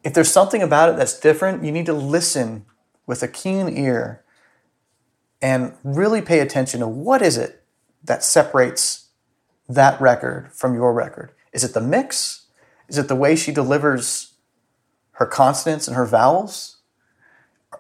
If 0.03 0.13
there's 0.15 0.31
something 0.31 0.63
about 0.63 0.89
it 0.89 0.97
that's 0.97 1.19
different, 1.19 1.65
you 1.65 1.71
need 1.73 1.87
to 1.87 1.95
listen 1.95 2.67
with 3.07 3.23
a 3.23 3.29
keen 3.29 3.69
ear 3.69 4.25
and 5.41 5.75
really 5.85 6.21
pay 6.21 6.41
attention 6.41 6.81
to 6.81 6.89
what 6.89 7.23
is 7.23 7.37
it 7.37 7.63
that 8.03 8.25
separates 8.25 9.09
that 9.69 10.01
record 10.01 10.51
from 10.53 10.75
your 10.75 10.93
record. 10.93 11.33
Is 11.55 11.65
it 11.65 11.73
the 11.73 11.81
mix? 11.81 12.47
Is 12.89 12.99
it 12.99 13.09
the 13.09 13.17
way 13.17 13.37
she 13.37 13.53
delivers 13.53 14.35
her 15.13 15.27
consonants 15.27 15.89
and 15.89 15.97
her 15.97 16.05
vowels? 16.05 16.79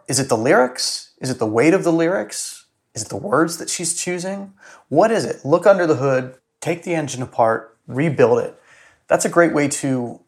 Is 0.08 0.18
it 0.18 0.28
the 0.30 0.36
lyrics? 0.36 1.12
Is 1.20 1.28
it 1.28 1.38
the 1.38 1.46
weight 1.46 1.74
of 1.74 1.84
the 1.84 1.92
lyrics? 1.92 2.66
Is 2.94 3.02
it 3.02 3.08
the 3.08 3.16
words 3.16 3.58
that 3.58 3.68
she's 3.68 4.00
choosing? 4.00 4.54
What 4.88 5.10
is 5.10 5.24
it? 5.24 5.44
Look 5.44 5.66
under 5.66 5.86
the 5.86 5.96
hood, 5.96 6.36
take 6.60 6.84
the 6.84 6.94
engine 6.94 7.22
apart, 7.22 7.76
rebuild 7.86 8.38
it. 8.38 8.58
That's 9.08 9.24
a 9.24 9.28
great 9.28 9.52
way 9.52 9.68
to 9.68 10.20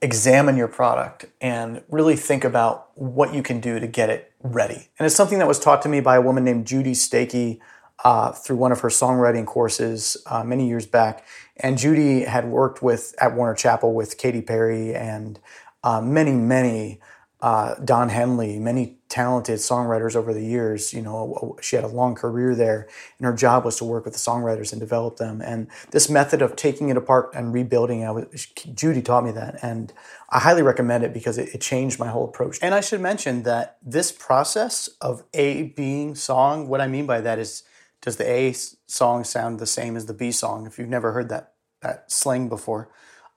examine 0.00 0.56
your 0.56 0.68
product 0.68 1.26
and 1.40 1.82
really 1.88 2.16
think 2.16 2.42
about 2.42 2.90
what 2.96 3.34
you 3.34 3.42
can 3.42 3.60
do 3.60 3.78
to 3.78 3.86
get 3.86 4.10
it 4.10 4.32
ready. 4.42 4.88
And 4.98 5.06
it's 5.06 5.14
something 5.14 5.38
that 5.38 5.46
was 5.46 5.60
taught 5.60 5.82
to 5.82 5.88
me 5.88 6.00
by 6.00 6.16
a 6.16 6.20
woman 6.20 6.44
named 6.44 6.66
Judy 6.66 6.92
Stakee 6.92 7.60
uh, 8.04 8.32
through 8.32 8.56
one 8.56 8.72
of 8.72 8.80
her 8.80 8.88
songwriting 8.88 9.46
courses 9.46 10.16
uh, 10.26 10.42
many 10.42 10.68
years 10.68 10.86
back. 10.86 11.24
And 11.56 11.78
Judy 11.78 12.24
had 12.24 12.46
worked 12.46 12.82
with 12.82 13.14
at 13.20 13.34
Warner 13.34 13.54
Chappell 13.54 13.94
with 13.94 14.18
Katy 14.18 14.42
Perry 14.42 14.94
and 14.94 15.38
uh, 15.84 16.00
many, 16.00 16.32
many 16.32 17.00
uh, 17.42 17.74
Don 17.84 18.08
Henley, 18.08 18.60
many 18.60 18.98
talented 19.08 19.58
songwriters 19.58 20.14
over 20.14 20.32
the 20.32 20.44
years. 20.44 20.92
You 20.94 21.02
know, 21.02 21.56
she 21.60 21.74
had 21.74 21.84
a 21.84 21.88
long 21.88 22.14
career 22.14 22.54
there, 22.54 22.88
and 23.18 23.26
her 23.26 23.32
job 23.32 23.64
was 23.64 23.76
to 23.78 23.84
work 23.84 24.04
with 24.04 24.14
the 24.14 24.20
songwriters 24.20 24.70
and 24.70 24.80
develop 24.80 25.16
them. 25.16 25.42
And 25.42 25.66
this 25.90 26.08
method 26.08 26.40
of 26.40 26.54
taking 26.54 26.88
it 26.88 26.96
apart 26.96 27.30
and 27.34 27.52
rebuilding, 27.52 28.04
I 28.04 28.12
was, 28.12 28.46
Judy 28.46 29.02
taught 29.02 29.24
me 29.24 29.32
that, 29.32 29.58
and 29.60 29.92
I 30.30 30.38
highly 30.38 30.62
recommend 30.62 31.02
it 31.02 31.12
because 31.12 31.36
it, 31.36 31.52
it 31.52 31.60
changed 31.60 31.98
my 31.98 32.08
whole 32.08 32.24
approach. 32.24 32.60
And 32.62 32.74
I 32.76 32.80
should 32.80 33.00
mention 33.00 33.42
that 33.42 33.76
this 33.82 34.12
process 34.12 34.88
of 35.00 35.24
A 35.34 35.64
being 35.64 36.14
song, 36.14 36.68
what 36.68 36.80
I 36.80 36.86
mean 36.86 37.06
by 37.06 37.20
that 37.22 37.40
is, 37.40 37.64
does 38.02 38.16
the 38.16 38.28
A 38.28 38.52
song 38.52 39.24
sound 39.24 39.58
the 39.58 39.66
same 39.66 39.96
as 39.96 40.06
the 40.06 40.12
B 40.12 40.30
song? 40.30 40.66
If 40.66 40.78
you've 40.78 40.88
never 40.88 41.12
heard 41.12 41.30
that 41.30 41.54
that 41.80 42.12
slang 42.12 42.48
before, 42.48 42.90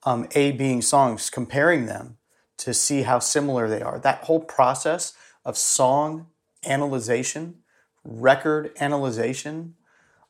um, 0.03 0.27
A 0.35 0.51
being 0.51 0.81
songs, 0.81 1.29
comparing 1.29 1.85
them 1.85 2.17
to 2.57 2.73
see 2.73 3.03
how 3.03 3.19
similar 3.19 3.67
they 3.67 3.81
are. 3.81 3.99
That 3.99 4.25
whole 4.25 4.39
process 4.39 5.13
of 5.43 5.57
song 5.57 6.27
analyzation, 6.63 7.59
record 8.03 8.71
analyzation, 8.79 9.75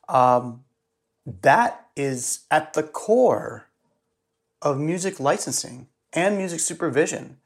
um, 0.08 0.64
that 1.26 1.86
is 1.96 2.40
at 2.50 2.74
the 2.74 2.82
core 2.82 3.68
of 4.62 4.78
music 4.78 5.18
licensing 5.20 5.88
and 6.12 6.36
music 6.36 6.60
supervision 6.60 7.38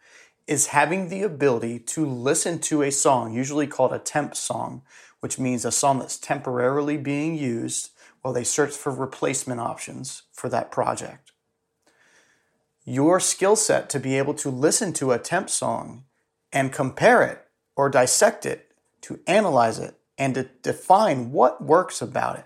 is 0.47 0.69
having 0.69 1.09
the 1.09 1.23
ability 1.23 1.79
to 1.79 2.05
listen 2.05 2.59
to 2.59 2.83
a 2.83 2.91
song, 2.91 3.33
usually 3.33 3.67
called 3.67 3.93
a 3.93 3.99
temp 3.99 4.35
song, 4.35 4.83
which 5.21 5.39
means 5.39 5.65
a 5.65 5.73
song 5.73 5.99
that's 5.99 6.19
temporarily 6.19 6.97
being 6.97 7.35
used 7.35 7.91
while 8.23 8.35
they 8.35 8.45
search 8.45 8.73
for 8.73 8.93
replacement 8.93 9.61
options 9.61 10.25
for 10.33 10.49
that 10.49 10.71
project 10.71 11.31
your 12.85 13.21
skill 13.21 13.57
set 13.57 13.89
to 13.91 14.01
be 14.01 14.17
able 14.17 14.35
to 14.35 14.51
listen 14.51 14.93
to 14.95 15.13
a 15.13 15.19
temp 15.19 15.51
song 15.51 16.05
and 16.53 16.73
compare 16.73 17.23
it 17.23 17.47
or 17.77 17.89
dissect 17.89 18.45
it, 18.45 18.73
to 19.03 19.21
analyze 19.27 19.79
it, 19.79 19.95
and 20.19 20.35
to 20.35 20.49
define 20.63 21.31
what 21.31 21.63
works 21.63 22.03
about 22.03 22.39
it. 22.39 22.45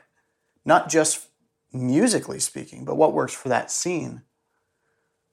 Not 0.64 0.88
just 0.88 1.28
musically 1.72 2.38
speaking, 2.38 2.84
but 2.84 2.96
what 2.96 3.12
works 3.12 3.32
for 3.34 3.48
that 3.48 3.70
scene. 3.70 4.22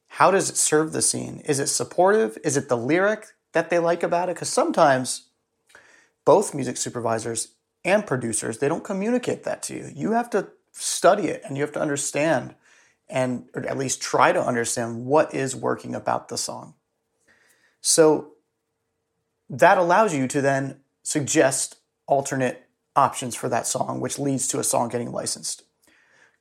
How 0.08 0.32
does 0.32 0.50
it 0.50 0.58
serve 0.58 0.92
the 0.92 1.02
scene? 1.02 1.42
Is 1.46 1.60
it 1.60 1.68
supportive? 1.68 2.38
Is 2.44 2.58
it 2.58 2.70
the 2.70 2.78
lyric 2.78 3.28
that 3.52 3.70
they 3.70 3.80
like 3.80 4.04
about 4.04 4.30
it? 4.30 4.36
Because 4.36 4.50
sometimes 4.50 5.30
both 6.26 6.54
music 6.54 6.78
supervisors 6.78 7.56
and 7.84 8.06
producers, 8.06 8.60
they 8.60 8.68
don't 8.68 8.84
communicate 8.84 9.44
that 9.44 9.64
to 9.64 9.76
you. 9.76 9.92
You 9.96 10.12
have 10.12 10.30
to 10.32 10.50
study 10.72 11.28
it 11.28 11.42
and 11.46 11.58
you 11.58 11.64
have 11.64 11.72
to 11.74 11.82
understand 11.82 12.56
and 13.10 13.50
or 13.54 13.66
at 13.68 13.78
least 13.78 14.02
try 14.02 14.32
to 14.32 14.42
understand 14.42 15.06
what 15.06 15.34
is 15.34 15.56
working 15.56 15.94
about 15.94 16.30
the 16.30 16.38
song. 16.38 16.76
So 17.82 18.34
that 19.50 19.78
allows 19.78 20.16
you 20.16 20.28
to 20.30 20.42
then 20.42 20.78
suggest 21.04 21.76
alternate 22.08 22.68
options 22.96 23.36
for 23.36 23.50
that 23.50 23.68
song, 23.68 24.00
which 24.00 24.18
leads 24.18 24.48
to 24.48 24.60
a 24.60 24.64
song 24.64 24.90
getting 24.90 25.12
licensed. 25.12 25.64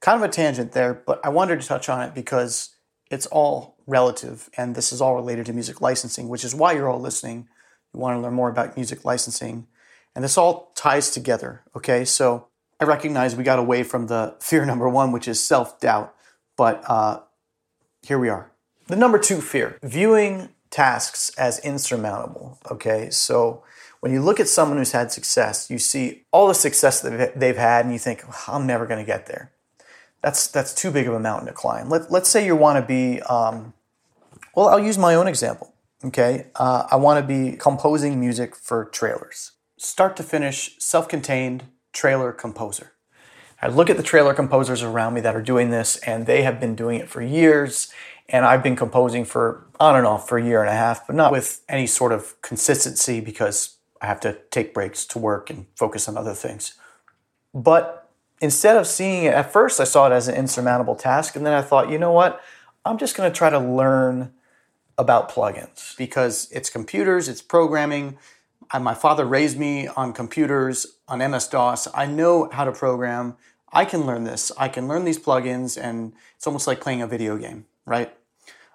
Kind 0.01 0.23
of 0.23 0.29
a 0.29 0.33
tangent 0.33 0.73
there, 0.73 0.95
but 0.95 1.21
I 1.25 1.29
wanted 1.29 1.61
to 1.61 1.67
touch 1.67 1.89
on 1.89 2.03
it 2.03 2.15
because 2.15 2.75
it's 3.11 3.27
all 3.27 3.77
relative 3.87 4.49
and 4.57 4.75
this 4.75 4.93
is 4.93 5.01
all 5.01 5.17
related 5.17 5.47
to 5.47 5.53
music 5.53 5.81
licensing, 5.81 6.29
which 6.29 6.45
is 6.45 6.55
why 6.55 6.73
you're 6.73 6.89
all 6.89 7.01
listening. 7.01 7.49
You 7.93 8.01
want 8.01 8.17
to 8.17 8.21
learn 8.21 8.35
more 8.35 8.49
about 8.49 8.77
music 8.77 9.05
licensing. 9.05 9.67
And 10.15 10.25
this 10.25 10.37
all 10.37 10.73
ties 10.75 11.11
together, 11.11 11.63
okay? 11.77 12.05
So 12.05 12.49
I 12.81 12.85
recognize 12.85 13.37
we 13.37 13.45
got 13.45 13.59
away 13.59 13.83
from 13.83 14.07
the 14.07 14.35
fear 14.41 14.65
number 14.65 14.89
one, 14.89 15.13
which 15.13 15.29
is 15.29 15.41
self 15.41 15.81
doubt. 15.81 16.15
But 16.57 16.83
uh, 16.89 17.21
here 18.03 18.19
we 18.19 18.29
are. 18.29 18.51
The 18.87 18.97
number 18.97 19.19
two 19.19 19.41
fear 19.41 19.79
viewing 19.83 20.49
tasks 20.71 21.31
as 21.39 21.59
insurmountable. 21.61 22.59
Okay, 22.71 23.11
so 23.11 23.63
when 24.01 24.13
you 24.13 24.23
look 24.23 24.41
at 24.41 24.49
someone 24.49 24.79
who's 24.79 24.93
had 24.93 25.13
success, 25.13 25.71
you 25.71 25.79
see 25.79 26.25
all 26.33 26.49
the 26.49 26.55
success 26.55 27.01
that 27.03 27.39
they've 27.39 27.57
had, 27.57 27.85
and 27.85 27.93
you 27.93 27.99
think, 27.99 28.25
I'm 28.49 28.67
never 28.67 28.87
going 28.87 29.01
to 29.01 29.07
get 29.07 29.27
there. 29.27 29.53
That's 30.23 30.47
that's 30.49 30.75
too 30.75 30.91
big 30.91 31.07
of 31.07 31.15
a 31.15 31.21
mountain 31.21 31.47
to 31.47 31.53
climb. 31.53 31.89
Let, 31.89 32.11
let's 32.11 32.29
say 32.29 32.45
you 32.45 32.57
want 32.57 32.79
to 32.79 32.87
be, 32.87 33.21
um, 33.23 33.73
well, 34.55 34.69
I'll 34.69 34.85
use 34.85 34.99
my 34.99 35.15
own 35.15 35.27
example. 35.29 35.73
Okay, 36.05 36.47
uh, 36.57 36.87
I 36.91 36.97
want 36.97 37.21
to 37.21 37.27
be 37.27 37.57
composing 37.57 38.19
music 38.19 38.57
for 38.57 38.87
trailers, 38.87 39.53
start 39.81 40.15
to 40.15 40.23
finish, 40.23 40.77
self-contained 40.79 41.65
trailer 41.95 42.33
composer. 42.33 42.93
I 43.63 43.69
look 43.69 43.89
at 43.89 43.97
the 43.97 44.03
trailer 44.03 44.35
composers 44.35 44.83
around 44.83 45.15
me 45.15 45.23
that 45.23 45.35
are 45.35 45.41
doing 45.41 45.71
this, 45.71 45.97
and 45.99 46.27
they 46.27 46.43
have 46.43 46.61
been 46.61 46.75
doing 46.75 47.01
it 47.01 47.09
for 47.09 47.23
years. 47.23 47.91
And 48.29 48.45
I've 48.45 48.63
been 48.63 48.77
composing 48.77 49.25
for 49.25 49.67
on 49.81 49.97
and 49.97 50.07
off 50.07 50.29
for 50.29 50.37
a 50.37 50.45
year 50.45 50.61
and 50.61 50.69
a 50.69 50.75
half, 50.75 51.07
but 51.07 51.17
not 51.17 51.33
with 51.33 51.63
any 51.69 51.87
sort 51.87 52.13
of 52.13 52.41
consistency 52.43 53.21
because 53.21 53.79
I 54.03 54.07
have 54.07 54.21
to 54.21 54.39
take 54.51 54.75
breaks 54.75 55.07
to 55.07 55.19
work 55.19 55.49
and 55.49 55.67
focus 55.77 56.09
on 56.09 56.17
other 56.19 56.35
things. 56.35 56.75
But 57.55 58.09
instead 58.41 58.77
of 58.77 58.87
seeing 58.87 59.25
it 59.25 59.35
at 59.35 59.51
first, 59.51 59.81
I 59.81 59.85
saw 59.85 60.07
it 60.07 60.13
as 60.13 60.29
an 60.29 60.35
insurmountable 60.35 60.95
task. 60.95 61.37
And 61.37 61.45
then 61.45 61.55
I 61.55 61.63
thought, 61.63 61.91
you 61.91 61.99
know 61.99 62.13
what? 62.13 62.41
I'm 62.85 62.99
just 62.99 63.17
going 63.17 63.31
to 63.31 63.37
try 63.37 63.49
to 63.49 63.59
learn 63.59 64.33
about 64.99 65.31
plugins 65.31 65.97
because 65.97 66.49
it's 66.53 66.69
computers, 66.69 67.29
it's 67.29 67.43
programming. 67.43 68.19
My 68.79 68.95
father 68.95 69.25
raised 69.25 69.59
me 69.59 69.89
on 69.89 70.13
computers, 70.13 70.87
on 71.09 71.19
MS 71.19 71.49
DOS. 71.49 71.89
I 71.95 72.07
know 72.07 72.49
how 72.53 72.65
to 72.65 72.73
program. 72.73 73.37
I 73.73 73.85
can 73.85 74.07
learn 74.07 74.25
this. 74.25 74.53
I 74.59 74.69
can 74.69 74.89
learn 74.89 75.05
these 75.05 75.19
plugins, 75.19 75.81
and 75.81 76.13
it's 76.37 76.47
almost 76.47 76.67
like 76.67 76.81
playing 76.81 77.03
a 77.03 77.07
video 77.07 77.37
game, 77.37 77.67
right? 77.85 78.15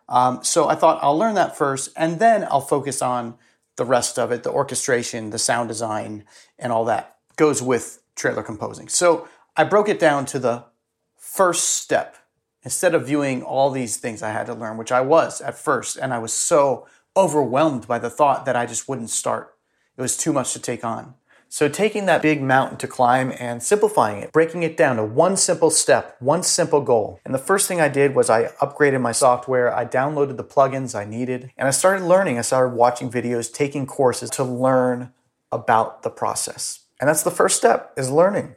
Um, 0.08 0.44
so 0.44 0.68
I 0.68 0.76
thought 0.76 1.00
I'll 1.02 1.18
learn 1.18 1.36
that 1.36 1.58
first, 1.58 1.90
and 1.96 2.20
then 2.20 2.44
I'll 2.44 2.62
focus 2.62 3.02
on 3.02 3.36
the 3.78 3.86
rest 3.86 4.18
of 4.18 4.32
it 4.32 4.44
the 4.44 4.52
orchestration, 4.52 5.32
the 5.32 5.40
sound 5.40 5.68
design, 5.68 6.26
and 6.58 6.72
all 6.72 6.86
that 6.86 7.18
goes 7.36 7.62
with 7.62 8.02
trailer 8.16 8.44
composing. 8.44 8.88
So 8.88 9.28
I 9.56 9.64
broke 9.64 9.90
it 9.90 10.00
down 10.00 10.26
to 10.28 10.40
the 10.40 10.66
first 11.18 11.64
step. 11.76 12.18
Instead 12.64 12.96
of 12.96 13.06
viewing 13.06 13.44
all 13.44 13.70
these 13.70 13.98
things 13.98 14.24
I 14.24 14.32
had 14.32 14.48
to 14.48 14.56
learn, 14.56 14.78
which 14.78 14.92
I 14.92 15.02
was 15.02 15.40
at 15.40 15.56
first, 15.56 15.98
and 15.98 16.12
I 16.12 16.18
was 16.18 16.34
so 16.34 16.88
overwhelmed 17.16 17.88
by 17.88 18.00
the 18.00 18.10
thought 18.10 18.46
that 18.46 18.56
I 18.56 18.66
just 18.66 18.90
wouldn't 18.90 19.12
start. 19.12 19.55
It 19.98 20.02
was 20.02 20.18
too 20.18 20.34
much 20.34 20.54
to 20.54 20.60
take 20.60 20.84
on. 20.84 21.16
So 21.48 21.70
taking 21.70 22.06
that 22.08 22.22
big 22.22 22.42
mountain 22.42 22.78
to 22.80 22.88
climb 22.88 23.32
and 23.40 23.64
simplifying 23.64 24.22
it, 24.22 24.34
breaking 24.34 24.64
it 24.64 24.76
down 24.76 24.98
to 24.98 25.06
one 25.06 25.38
simple 25.38 25.70
step, 25.70 26.18
one 26.20 26.44
simple 26.44 26.82
goal. 26.82 27.20
And 27.24 27.34
the 27.34 27.40
first 27.40 27.68
thing 27.68 27.80
I 27.80 27.88
did 27.88 28.14
was 28.14 28.30
I 28.30 28.48
upgraded 28.62 29.00
my 29.00 29.14
software, 29.14 29.74
I 29.74 29.86
downloaded 29.86 30.36
the 30.38 30.44
plugins 30.44 30.96
I 30.96 31.06
needed, 31.06 31.52
and 31.58 31.68
I 31.68 31.72
started 31.72 32.04
learning. 32.04 32.38
I 32.38 32.42
started 32.42 32.76
watching 32.76 33.10
videos, 33.10 33.54
taking 33.54 33.86
courses 33.86 34.30
to 34.32 34.44
learn 34.44 35.14
about 35.52 36.04
the 36.04 36.10
process. 36.10 36.82
And 37.00 37.08
that's 37.08 37.24
the 37.24 37.32
first 37.32 37.56
step 37.56 37.94
is 37.96 38.12
learning. 38.12 38.56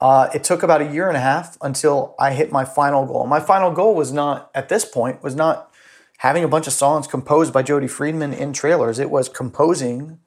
Uh, 0.00 0.30
it 0.32 0.42
took 0.42 0.62
about 0.62 0.80
a 0.80 0.90
year 0.90 1.08
and 1.08 1.16
a 1.16 1.20
half 1.20 1.58
until 1.60 2.14
I 2.18 2.32
hit 2.32 2.50
my 2.50 2.64
final 2.64 3.04
goal. 3.04 3.26
My 3.26 3.40
final 3.40 3.70
goal 3.70 3.94
was 3.94 4.12
not, 4.12 4.50
at 4.54 4.70
this 4.70 4.86
point, 4.86 5.22
was 5.22 5.34
not 5.34 5.70
having 6.18 6.42
a 6.42 6.48
bunch 6.48 6.66
of 6.66 6.72
songs 6.72 7.06
composed 7.06 7.52
by 7.52 7.62
Jody 7.62 7.86
Friedman 7.86 8.32
in 8.32 8.54
trailers. 8.54 8.98
It 8.98 9.10
was 9.10 9.28
composing 9.28 10.18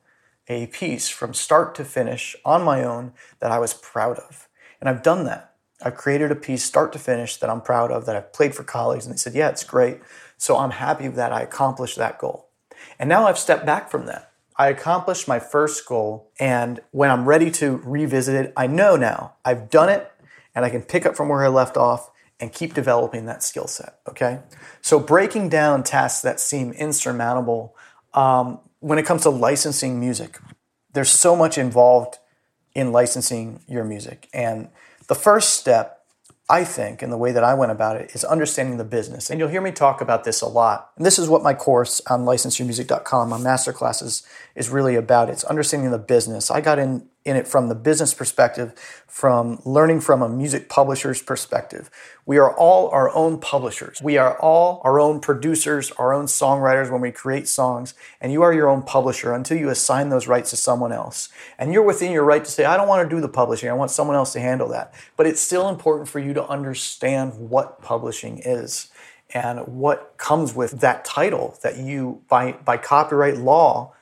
a 0.48 0.68
piece 0.68 1.10
from 1.10 1.34
start 1.34 1.76
to 1.76 1.86
finish 1.86 2.36
on 2.44 2.64
my 2.64 2.84
own 2.84 3.14
that 3.40 3.52
I 3.52 3.60
was 3.60 3.74
proud 3.74 4.18
of. 4.20 4.48
And 4.80 4.90
I've 4.90 5.04
done 5.04 5.24
that. 5.26 5.54
I've 5.82 5.96
created 5.96 6.32
a 6.32 6.36
piece 6.36 6.64
start 6.64 6.94
to 6.94 7.00
finish 7.00 7.38
that 7.38 7.50
I'm 7.50 7.62
proud 7.62 7.92
of, 7.92 8.06
that 8.06 8.16
I've 8.16 8.34
played 8.34 8.56
for 8.56 8.64
colleagues, 8.64 9.06
and 9.06 9.14
they 9.14 9.18
said, 9.18 9.34
Yeah, 9.34 9.50
it's 9.50 9.64
great. 9.64 10.00
So 10.38 10.58
I'm 10.58 10.72
happy 10.72 11.08
that 11.08 11.32
I 11.32 11.42
accomplished 11.42 11.98
that 11.98 12.20
goal. 12.20 12.50
And 13.00 13.10
now 13.10 13.26
I've 13.26 13.38
stepped 13.38 13.66
back 13.66 13.90
from 13.90 14.06
that. 14.06 14.32
I 14.56 14.68
accomplished 14.68 15.28
my 15.28 15.40
first 15.40 15.86
goal, 15.86 16.32
and 16.40 16.80
when 16.92 17.10
I'm 17.10 17.26
ready 17.26 17.50
to 17.52 17.78
revisit 17.84 18.36
it, 18.36 18.54
I 18.56 18.68
know 18.68 18.96
now 18.96 19.34
I've 19.44 19.70
done 19.70 19.90
it 19.90 20.12
and 20.56 20.64
I 20.64 20.70
can 20.70 20.84
pick 20.84 21.06
up 21.06 21.16
from 21.16 21.30
where 21.30 21.44
I 21.44 21.48
left 21.48 21.76
off 21.76 22.12
and 22.40 22.52
keep 22.52 22.74
developing 22.74 23.26
that 23.26 23.42
skill 23.42 23.68
set. 23.68 24.00
Okay? 24.08 24.42
So 24.82 25.00
breaking 25.00 25.50
down 25.50 25.84
tasks 25.84 26.22
that 26.22 26.40
seem 26.40 26.72
insurmountable 26.74 27.76
um, 28.14 28.60
when 28.84 29.00
it 29.00 29.06
comes 29.06 29.22
to 29.22 29.30
licensing 29.30 29.98
music, 29.98 30.40
there's 30.92 31.10
so 31.10 31.38
much 31.38 31.58
involved 31.58 32.18
in 32.76 32.92
licensing 32.92 33.62
your 33.66 33.86
music. 33.86 34.28
And 34.34 34.68
the 35.08 35.16
first 35.16 35.54
step, 35.54 36.02
I 36.50 36.66
think, 36.66 37.02
and 37.02 37.10
the 37.10 37.18
way 37.18 37.32
that 37.32 37.46
I 37.46 37.54
went 37.54 37.72
about 37.72 37.96
it 37.96 38.12
is 38.14 38.26
understanding 38.26 38.78
the 38.78 38.84
business. 38.84 39.30
And 39.30 39.40
you'll 39.40 39.48
hear 39.48 39.62
me 39.62 39.72
talk 39.72 40.02
about 40.02 40.26
this 40.26 40.42
a 40.42 40.48
lot. 40.48 40.92
And 40.98 41.06
this 41.06 41.18
is 41.18 41.30
what 41.30 41.42
my 41.42 41.54
course 41.54 42.02
on 42.10 42.26
licenseyourmusic.com, 42.26 43.30
my 43.30 43.38
masterclasses, 43.38 44.28
is 44.54 44.70
really 44.70 44.96
about. 44.96 45.30
It's 45.30 45.46
understanding 45.46 45.92
the 45.92 45.98
business. 45.98 46.52
I 46.52 46.60
got 46.60 46.78
in 46.78 47.08
in 47.26 47.38
it 47.38 47.48
from 47.48 47.70
the 47.70 47.76
business 47.76 48.14
perspective, 48.14 48.74
from 49.08 49.62
learning 49.64 50.02
from 50.02 50.22
a 50.22 50.28
music 50.28 50.68
publisher's 50.68 51.22
perspective. 51.22 51.90
We 52.26 52.38
are 52.38 52.54
all 52.54 52.90
our 52.90 53.14
own 53.16 53.40
publishers. 53.40 54.02
We 54.02 54.18
are 54.18 54.38
all 54.40 54.82
our 54.84 55.00
own 55.00 55.22
producers, 55.22 55.92
our 55.92 56.14
own 56.14 56.26
songwriters 56.26 56.92
when 56.92 57.00
we 57.00 57.12
create 57.12 57.48
songs, 57.48 57.94
and 58.20 58.32
you 58.32 58.42
are 58.42 58.54
your 58.54 58.68
own 58.68 58.84
publisher 58.84 59.34
until 59.34 59.58
you 59.58 59.70
assign 59.70 60.10
those 60.10 60.28
rights 60.28 60.50
to 60.50 60.58
someone 60.58 60.92
else. 60.92 61.30
And 61.58 61.72
you're 61.72 61.84
within 61.84 62.12
your 62.12 62.26
right 62.26 62.44
to 62.44 62.52
say, 62.52 62.66
I 62.66 62.76
don't 62.76 62.88
want 62.88 63.10
to 63.10 63.16
do 63.16 63.22
the 63.22 63.30
publishing, 63.30 63.70
I 63.70 63.74
want 63.74 63.92
someone 63.92 64.18
else 64.18 64.34
to 64.34 64.42
handle 64.42 64.68
that. 64.70 64.94
But 65.16 65.26
it's 65.26 65.42
still 65.42 65.70
important 65.70 66.10
for 66.10 66.20
you 66.20 66.34
to 66.34 66.46
understand 66.46 67.34
what 67.50 67.82
publishing 67.82 68.40
is 68.44 68.92
and 69.34 69.66
what 69.68 70.16
comes 70.18 70.54
with 70.54 70.82
that 70.82 71.06
title 71.06 71.58
that 71.64 71.78
you, 71.78 72.22
by, 72.28 72.52
by 72.52 72.78
copyright 72.78 73.38
law, 73.38 73.94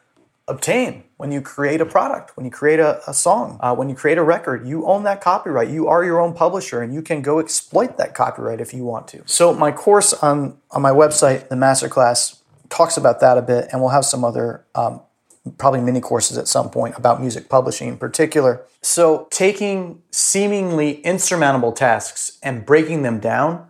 obtain 0.47 1.03
when 1.21 1.31
you 1.31 1.39
create 1.39 1.79
a 1.79 1.85
product, 1.85 2.35
when 2.35 2.45
you 2.47 2.51
create 2.51 2.79
a, 2.79 2.99
a 3.07 3.13
song, 3.13 3.59
uh, 3.59 3.75
when 3.75 3.87
you 3.87 3.93
create 3.93 4.17
a 4.17 4.23
record. 4.23 4.67
You 4.67 4.87
own 4.87 5.03
that 5.03 5.21
copyright. 5.21 5.69
You 5.69 5.87
are 5.87 6.03
your 6.03 6.19
own 6.19 6.33
publisher 6.33 6.81
and 6.81 6.91
you 6.91 7.03
can 7.03 7.21
go 7.21 7.37
exploit 7.37 7.97
that 7.97 8.15
copyright 8.15 8.59
if 8.59 8.73
you 8.73 8.83
want 8.83 9.07
to. 9.09 9.21
So, 9.27 9.53
my 9.53 9.71
course 9.71 10.13
on, 10.13 10.57
on 10.71 10.81
my 10.81 10.89
website, 10.89 11.47
the 11.49 11.55
masterclass, 11.55 12.39
talks 12.69 12.97
about 12.97 13.19
that 13.19 13.37
a 13.37 13.43
bit, 13.43 13.67
and 13.71 13.81
we'll 13.81 13.91
have 13.91 14.03
some 14.03 14.23
other 14.23 14.65
um, 14.73 14.99
probably 15.59 15.81
mini 15.81 16.01
courses 16.01 16.39
at 16.39 16.47
some 16.47 16.71
point 16.71 16.97
about 16.97 17.21
music 17.21 17.49
publishing 17.49 17.87
in 17.87 17.97
particular. 17.97 18.65
So, 18.81 19.27
taking 19.29 20.01
seemingly 20.09 21.01
insurmountable 21.01 21.71
tasks 21.71 22.39
and 22.41 22.65
breaking 22.65 23.03
them 23.03 23.19
down 23.19 23.67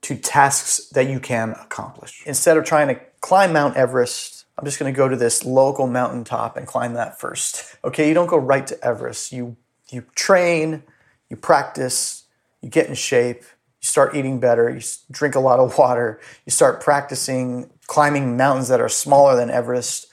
to 0.00 0.16
tasks 0.16 0.88
that 0.94 1.10
you 1.10 1.20
can 1.20 1.50
accomplish. 1.50 2.22
Instead 2.24 2.56
of 2.56 2.64
trying 2.64 2.88
to 2.88 2.98
climb 3.20 3.52
Mount 3.52 3.76
Everest, 3.76 4.33
I'm 4.64 4.66
just 4.66 4.78
going 4.78 4.90
to 4.90 4.96
go 4.96 5.08
to 5.10 5.16
this 5.16 5.44
local 5.44 5.86
mountaintop 5.86 6.56
and 6.56 6.66
climb 6.66 6.94
that 6.94 7.20
first. 7.20 7.76
Okay, 7.84 8.08
you 8.08 8.14
don't 8.14 8.28
go 8.28 8.38
right 8.38 8.66
to 8.66 8.82
Everest. 8.82 9.30
You 9.30 9.58
you 9.90 10.06
train, 10.14 10.84
you 11.28 11.36
practice, 11.36 12.24
you 12.62 12.70
get 12.70 12.88
in 12.88 12.94
shape, 12.94 13.40
you 13.42 13.86
start 13.86 14.16
eating 14.16 14.40
better, 14.40 14.70
you 14.70 14.80
drink 15.10 15.34
a 15.34 15.40
lot 15.40 15.60
of 15.60 15.76
water, 15.78 16.18
you 16.46 16.50
start 16.50 16.80
practicing 16.80 17.68
climbing 17.88 18.38
mountains 18.38 18.68
that 18.68 18.80
are 18.80 18.88
smaller 18.88 19.36
than 19.36 19.50
Everest 19.50 20.06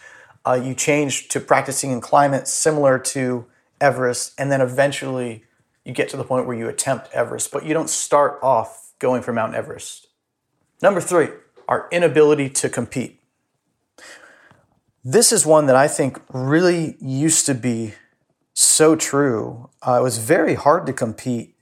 uh, 0.46 0.60
you 0.62 0.76
change 0.76 1.30
to 1.30 1.40
practicing 1.40 1.92
in 1.92 2.02
climates 2.02 2.52
similar 2.52 3.00
to 3.00 3.46
Everest, 3.80 4.34
and 4.38 4.52
then 4.52 4.60
eventually 4.60 5.46
you 5.86 5.94
get 5.94 6.10
to 6.10 6.18
the 6.18 6.26
point 6.26 6.46
where 6.46 6.58
you 6.58 6.68
attempt 6.68 7.10
Everest, 7.14 7.54
but 7.54 7.66
you 7.66 7.74
don't 7.74 7.90
start 7.90 8.38
off 8.44 8.92
going 9.00 9.22
for 9.22 9.32
Mount 9.32 9.56
Everest. 9.56 10.08
Number 10.82 11.00
three, 11.00 11.30
our 11.70 11.88
inability 11.90 12.50
to 12.50 12.68
compete. 12.68 13.21
This 15.04 15.32
is 15.32 15.46
one 15.46 15.66
that 15.66 15.76
I 15.76 15.88
think 15.88 16.22
really 16.32 16.96
used 17.00 17.46
to 17.48 17.56
be 17.56 17.94
so 18.54 18.96
true. 18.96 19.70
Uh, 19.86 20.00
it 20.00 20.04
was 20.04 20.20
very 20.20 20.54
hard 20.54 20.86
to 20.86 20.94
compete 20.94 21.56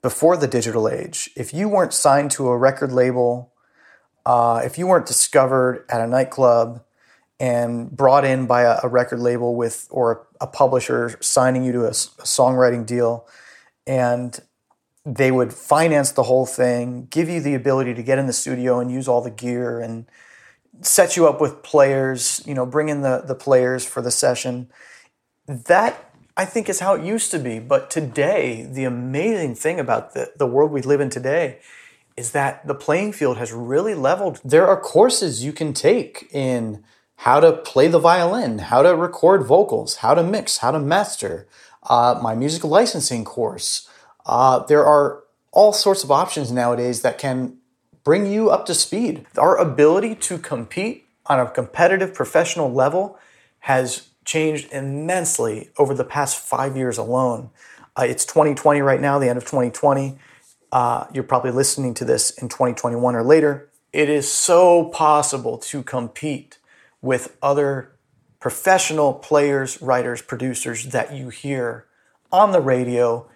before 0.00 0.36
the 0.36 0.46
digital 0.46 0.88
age. 0.88 1.28
If 1.36 1.52
you 1.52 1.68
weren't 1.68 1.92
signed 1.92 2.30
to 2.32 2.48
a 2.48 2.56
record 2.56 2.92
label, 2.92 3.52
uh, 4.24 4.62
if 4.64 4.78
you 4.78 4.86
weren't 4.86 5.06
discovered 5.06 5.84
at 5.90 6.00
a 6.00 6.06
nightclub, 6.06 6.82
and 7.40 7.90
brought 7.90 8.24
in 8.24 8.46
by 8.46 8.62
a, 8.62 8.80
a 8.82 8.88
record 8.88 9.20
label 9.20 9.54
with 9.54 9.86
or 9.90 10.26
a, 10.40 10.44
a 10.44 10.46
publisher 10.46 11.16
signing 11.20 11.64
you 11.64 11.72
to 11.72 11.84
a, 11.84 11.88
a, 11.88 12.24
songwriting 12.24 12.84
deal 12.84 13.26
and 13.86 14.40
they 15.04 15.30
would 15.30 15.52
finance 15.52 16.10
the 16.10 16.24
whole 16.24 16.46
thing 16.46 17.06
give 17.10 17.28
you 17.28 17.40
the 17.40 17.54
ability 17.54 17.94
to 17.94 18.02
get 18.02 18.18
in 18.18 18.26
the 18.26 18.32
studio 18.32 18.80
and 18.80 18.90
use 18.90 19.06
all 19.06 19.20
the 19.20 19.30
gear 19.30 19.80
and 19.80 20.06
set 20.80 21.16
you 21.16 21.26
up 21.28 21.40
with 21.40 21.62
players 21.62 22.42
you 22.46 22.54
know 22.54 22.66
bring 22.66 22.88
in 22.88 23.02
the, 23.02 23.22
the 23.26 23.34
players 23.34 23.84
for 23.84 24.02
the 24.02 24.10
session. 24.10 24.68
That 25.46 26.12
i 26.36 26.44
think 26.44 26.68
is 26.68 26.80
how 26.80 26.94
it 26.94 27.04
used 27.04 27.30
to 27.32 27.38
be. 27.38 27.58
But 27.58 27.90
today 27.90 28.68
the 28.70 28.84
amazing 28.84 29.54
thing 29.54 29.80
about 29.80 30.14
the, 30.14 30.32
the 30.36 30.46
world 30.46 30.70
we 30.70 30.82
live 30.82 31.00
in 31.00 31.10
today 31.10 31.60
is 32.16 32.32
that 32.32 32.66
the 32.66 32.74
playing 32.74 33.12
field 33.12 33.36
has 33.38 33.52
really 33.52 33.94
leveled. 33.94 34.40
There 34.44 34.66
are 34.66 34.78
courses 34.78 35.44
you 35.44 35.52
can 35.52 35.72
take 35.72 36.28
in 36.32 36.82
how 37.18 37.38
to 37.38 37.52
play 37.52 37.86
the 37.86 38.00
violin, 38.00 38.58
how 38.58 38.82
to 38.82 38.94
record 38.94 39.44
vocals, 39.44 39.96
how 39.96 40.14
to 40.14 40.22
mix, 40.22 40.58
how 40.58 40.72
to 40.72 40.80
master, 40.80 41.46
uh, 41.84 42.18
my 42.20 42.34
music 42.34 42.64
licensing 42.64 43.24
course. 43.24 43.88
Uh, 44.26 44.60
there 44.66 44.84
are 44.84 45.22
all 45.52 45.72
sorts 45.72 46.02
of 46.02 46.10
options 46.10 46.50
nowadays 46.50 47.02
that 47.02 47.18
can 47.18 47.57
bring 48.08 48.24
you 48.24 48.48
up 48.48 48.64
to 48.64 48.72
speed. 48.72 49.26
Our 49.36 49.58
ability 49.58 50.14
to 50.14 50.38
compete 50.38 51.06
on 51.26 51.38
a 51.38 51.50
competitive 51.50 52.14
professional 52.14 52.72
level 52.72 53.18
has 53.58 54.08
changed 54.24 54.72
immensely 54.72 55.68
over 55.76 55.92
the 55.92 56.04
past 56.04 56.38
five 56.38 56.74
years 56.74 56.96
alone. 56.96 57.50
Uh, 57.98 58.04
it's 58.04 58.24
2020 58.24 58.80
right 58.80 58.98
now, 58.98 59.18
the 59.18 59.28
end 59.28 59.36
of 59.36 59.44
2020. 59.44 60.16
Uh, 60.72 61.04
you're 61.12 61.22
probably 61.22 61.50
listening 61.50 61.92
to 61.92 62.06
this 62.06 62.30
in 62.30 62.48
2021 62.48 63.14
or 63.14 63.22
later. 63.22 63.68
It 63.92 64.08
is 64.08 64.26
so 64.32 64.84
possible 64.86 65.58
to 65.58 65.82
compete 65.82 66.56
with 67.02 67.36
other 67.42 67.92
professional 68.40 69.12
players, 69.12 69.82
writers, 69.82 70.22
producers 70.22 70.86
that 70.86 71.12
you 71.12 71.28
hear 71.28 71.84
on 72.32 72.52
the 72.52 72.60
radio, 72.62 73.28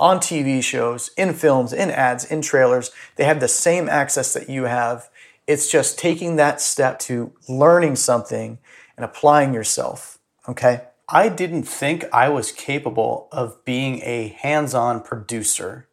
on 0.00 0.18
TV 0.18 0.62
shows, 0.64 1.10
in 1.16 1.34
films, 1.34 1.72
in 1.72 1.90
ads, 1.90 2.24
in 2.24 2.40
trailers. 2.40 2.90
They 3.16 3.24
have 3.24 3.38
the 3.38 3.48
same 3.48 3.88
access 3.88 4.32
that 4.32 4.48
you 4.48 4.64
have. 4.64 5.10
It's 5.46 5.70
just 5.70 5.98
taking 5.98 6.36
that 6.36 6.60
step 6.60 6.98
to 7.00 7.32
learning 7.48 7.96
something 7.96 8.58
and 8.96 9.04
applying 9.04 9.54
yourself. 9.54 10.18
Okay? 10.48 10.82
I 11.08 11.28
didn't 11.28 11.64
think 11.64 12.04
I 12.12 12.28
was 12.30 12.50
capable 12.50 13.28
of 13.30 13.64
being 13.64 14.00
a 14.02 14.28
hands 14.28 14.74
on 14.74 15.02
producer. 15.02 15.86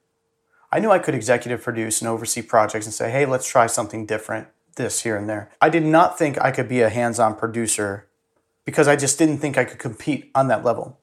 I 0.72 0.80
knew 0.80 0.92
I 0.92 1.00
could 1.00 1.16
executive 1.16 1.62
produce 1.62 2.02
and 2.02 2.08
oversee 2.08 2.42
projects 2.42 2.86
and 2.86 2.94
say, 2.94 3.12
hey, 3.12 3.26
let's 3.26 3.48
try 3.48 3.68
something 3.68 4.06
different 4.06 4.48
this 4.76 5.02
here 5.02 5.18
and 5.18 5.28
there. 5.28 5.50
I 5.60 5.70
did 5.70 5.84
not 5.84 6.18
think 6.18 6.40
I 6.40 6.52
could 6.52 6.70
be 6.70 6.82
a 6.82 6.90
hands 6.90 7.20
on 7.20 7.36
producer 7.36 8.08
because 8.64 8.88
I 8.88 8.96
just 8.96 9.18
didn't 9.18 9.40
think 9.40 9.58
I 9.58 9.66
could 9.66 9.80
compete 9.80 10.32
on 10.34 10.48
that 10.48 10.64
level. 10.64 11.00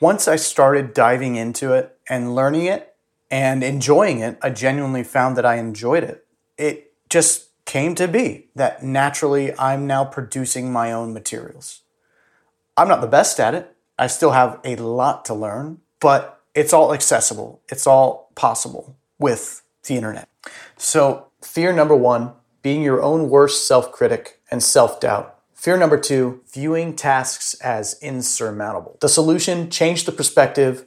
Once 0.00 0.26
I 0.26 0.36
started 0.36 0.94
diving 0.94 1.36
into 1.36 1.72
it 1.72 1.96
and 2.10 2.34
learning 2.34 2.66
it 2.66 2.94
and 3.30 3.62
enjoying 3.62 4.18
it, 4.18 4.36
I 4.42 4.50
genuinely 4.50 5.04
found 5.04 5.36
that 5.38 5.46
I 5.46 5.56
enjoyed 5.56 6.04
it. 6.04 6.26
It 6.58 6.92
just 7.08 7.46
came 7.64 7.94
to 7.94 8.08
be 8.08 8.48
that 8.56 8.82
naturally 8.82 9.56
I'm 9.56 9.86
now 9.86 10.04
producing 10.04 10.72
my 10.72 10.92
own 10.92 11.14
materials. 11.14 11.82
I'm 12.76 12.88
not 12.88 13.00
the 13.00 13.06
best 13.06 13.38
at 13.38 13.54
it. 13.54 13.74
I 13.98 14.08
still 14.08 14.32
have 14.32 14.58
a 14.64 14.76
lot 14.76 15.24
to 15.26 15.34
learn, 15.34 15.80
but 16.00 16.42
it's 16.54 16.72
all 16.72 16.92
accessible. 16.92 17.62
It's 17.68 17.86
all 17.86 18.32
possible 18.34 18.96
with 19.18 19.62
the 19.84 19.96
internet. 19.96 20.28
So, 20.76 21.26
fear 21.42 21.72
number 21.72 21.94
one 21.94 22.32
being 22.62 22.82
your 22.82 23.02
own 23.02 23.30
worst 23.30 23.66
self 23.68 23.92
critic 23.92 24.40
and 24.50 24.62
self 24.62 25.00
doubt. 25.00 25.36
Fear 25.54 25.76
number 25.76 25.98
two, 25.98 26.40
viewing 26.52 26.96
tasks 26.96 27.54
as 27.60 27.98
insurmountable. 28.00 28.96
The 29.00 29.10
solution 29.10 29.70
change 29.70 30.06
the 30.06 30.12
perspective, 30.12 30.86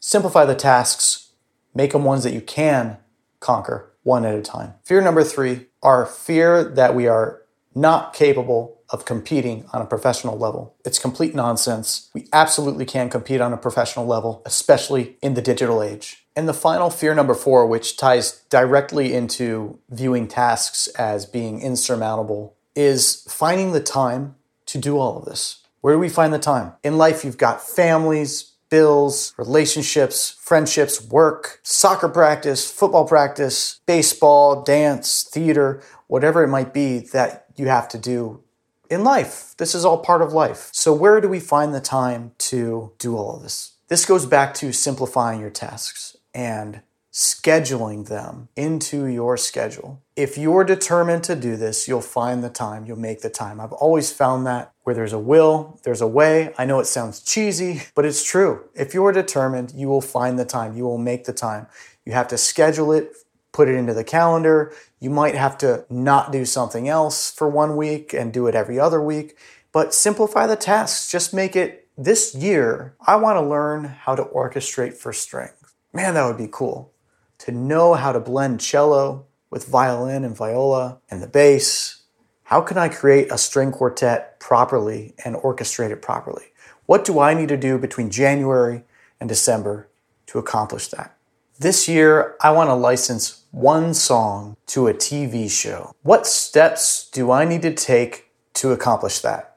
simplify 0.00 0.44
the 0.44 0.54
tasks, 0.54 1.32
make 1.74 1.92
them 1.92 2.04
ones 2.04 2.24
that 2.24 2.32
you 2.32 2.40
can 2.40 2.98
conquer 3.38 3.92
one 4.02 4.24
at 4.24 4.34
a 4.34 4.42
time. 4.42 4.74
Fear 4.84 5.02
number 5.02 5.22
three, 5.22 5.66
our 5.82 6.06
fear 6.06 6.64
that 6.64 6.94
we 6.94 7.06
are 7.06 7.42
not 7.74 8.12
capable 8.12 8.80
of 8.88 9.04
competing 9.04 9.64
on 9.72 9.80
a 9.80 9.86
professional 9.86 10.36
level. 10.36 10.74
It's 10.84 10.98
complete 10.98 11.34
nonsense. 11.34 12.10
We 12.12 12.26
absolutely 12.32 12.84
can 12.84 13.08
compete 13.08 13.40
on 13.40 13.52
a 13.52 13.56
professional 13.56 14.06
level, 14.06 14.42
especially 14.44 15.16
in 15.22 15.34
the 15.34 15.42
digital 15.42 15.82
age. 15.82 16.26
And 16.34 16.48
the 16.48 16.54
final 16.54 16.90
fear 16.90 17.14
number 17.14 17.34
four, 17.34 17.66
which 17.66 17.96
ties 17.96 18.40
directly 18.50 19.14
into 19.14 19.78
viewing 19.90 20.26
tasks 20.26 20.88
as 20.88 21.26
being 21.26 21.60
insurmountable, 21.60 22.56
is 22.74 23.24
finding 23.28 23.72
the 23.72 23.80
time 23.80 24.34
to 24.66 24.78
do 24.78 24.98
all 24.98 25.18
of 25.18 25.24
this. 25.24 25.62
Where 25.80 25.94
do 25.94 26.00
we 26.00 26.08
find 26.08 26.32
the 26.32 26.38
time? 26.38 26.72
In 26.82 26.98
life, 26.98 27.24
you've 27.24 27.38
got 27.38 27.62
families, 27.62 28.52
bills, 28.70 29.34
relationships, 29.36 30.36
friendships, 30.40 31.02
work, 31.04 31.60
soccer 31.62 32.08
practice, 32.08 32.70
football 32.70 33.06
practice, 33.06 33.80
baseball, 33.86 34.62
dance, 34.62 35.28
theater, 35.30 35.82
whatever 36.06 36.42
it 36.42 36.48
might 36.48 36.72
be 36.72 37.00
that 37.12 37.46
you 37.56 37.66
have 37.66 37.88
to 37.88 37.98
do 37.98 38.42
in 38.88 39.04
life. 39.04 39.54
This 39.58 39.74
is 39.74 39.84
all 39.84 39.98
part 39.98 40.22
of 40.22 40.32
life. 40.32 40.70
So, 40.72 40.92
where 40.92 41.20
do 41.20 41.28
we 41.28 41.40
find 41.40 41.74
the 41.74 41.80
time 41.80 42.32
to 42.38 42.92
do 42.98 43.16
all 43.16 43.36
of 43.36 43.42
this? 43.42 43.74
This 43.88 44.04
goes 44.04 44.24
back 44.24 44.54
to 44.54 44.72
simplifying 44.72 45.40
your 45.40 45.50
tasks 45.50 46.16
and 46.34 46.82
scheduling 47.12 48.06
them 48.06 48.48
into 48.54 49.06
your 49.06 49.36
schedule. 49.36 50.00
If 50.14 50.38
you're 50.38 50.64
determined 50.64 51.24
to 51.24 51.34
do 51.34 51.56
this, 51.56 51.88
you'll 51.88 52.02
find 52.02 52.44
the 52.44 52.50
time, 52.50 52.86
you'll 52.86 52.98
make 52.98 53.22
the 53.22 53.30
time. 53.30 53.60
I've 53.60 53.72
always 53.72 54.12
found 54.12 54.46
that 54.46 54.72
where 54.84 54.94
there's 54.94 55.12
a 55.12 55.18
will, 55.18 55.80
there's 55.82 56.00
a 56.00 56.06
way. 56.06 56.54
I 56.56 56.64
know 56.64 56.78
it 56.78 56.86
sounds 56.86 57.20
cheesy, 57.20 57.82
but 57.94 58.04
it's 58.04 58.24
true. 58.24 58.64
If 58.74 58.94
you're 58.94 59.12
determined, 59.12 59.72
you 59.74 59.88
will 59.88 60.00
find 60.00 60.38
the 60.38 60.44
time, 60.44 60.76
you 60.76 60.84
will 60.84 60.98
make 60.98 61.24
the 61.24 61.32
time. 61.32 61.66
You 62.04 62.12
have 62.12 62.28
to 62.28 62.38
schedule 62.38 62.92
it, 62.92 63.12
put 63.52 63.68
it 63.68 63.74
into 63.74 63.94
the 63.94 64.04
calendar. 64.04 64.72
You 65.00 65.10
might 65.10 65.34
have 65.34 65.58
to 65.58 65.84
not 65.90 66.30
do 66.30 66.44
something 66.44 66.88
else 66.88 67.30
for 67.30 67.48
one 67.48 67.76
week 67.76 68.12
and 68.12 68.32
do 68.32 68.46
it 68.46 68.54
every 68.54 68.78
other 68.78 69.02
week, 69.02 69.36
but 69.72 69.94
simplify 69.94 70.46
the 70.46 70.56
tasks. 70.56 71.10
Just 71.10 71.34
make 71.34 71.56
it 71.56 71.88
this 71.98 72.34
year. 72.34 72.94
I 73.04 73.16
want 73.16 73.36
to 73.36 73.42
learn 73.42 73.84
how 73.84 74.14
to 74.14 74.24
orchestrate 74.24 74.94
for 74.94 75.12
strings. 75.12 75.54
Man, 75.92 76.14
that 76.14 76.24
would 76.24 76.38
be 76.38 76.48
cool 76.50 76.92
to 77.40 77.52
know 77.52 77.94
how 77.94 78.12
to 78.12 78.20
blend 78.20 78.60
cello 78.60 79.26
with 79.48 79.66
violin 79.66 80.24
and 80.24 80.36
viola 80.36 81.00
and 81.10 81.22
the 81.22 81.26
bass. 81.26 82.02
How 82.44 82.60
can 82.60 82.76
I 82.76 82.88
create 82.88 83.32
a 83.32 83.38
string 83.38 83.72
quartet 83.72 84.38
properly 84.38 85.14
and 85.24 85.36
orchestrate 85.36 85.90
it 85.90 86.02
properly? 86.02 86.52
What 86.86 87.04
do 87.04 87.18
I 87.18 87.34
need 87.34 87.48
to 87.48 87.56
do 87.56 87.78
between 87.78 88.10
January 88.10 88.84
and 89.18 89.28
December 89.28 89.88
to 90.26 90.38
accomplish 90.38 90.88
that? 90.88 91.16
This 91.58 91.88
year, 91.88 92.36
I 92.40 92.50
want 92.52 92.68
to 92.68 92.74
license 92.74 93.44
one 93.50 93.94
song 93.94 94.56
to 94.66 94.88
a 94.88 94.94
TV 94.94 95.50
show. 95.50 95.94
What 96.02 96.26
steps 96.26 97.08
do 97.10 97.30
I 97.30 97.44
need 97.44 97.62
to 97.62 97.74
take 97.74 98.30
to 98.54 98.72
accomplish 98.72 99.20
that? 99.20 99.56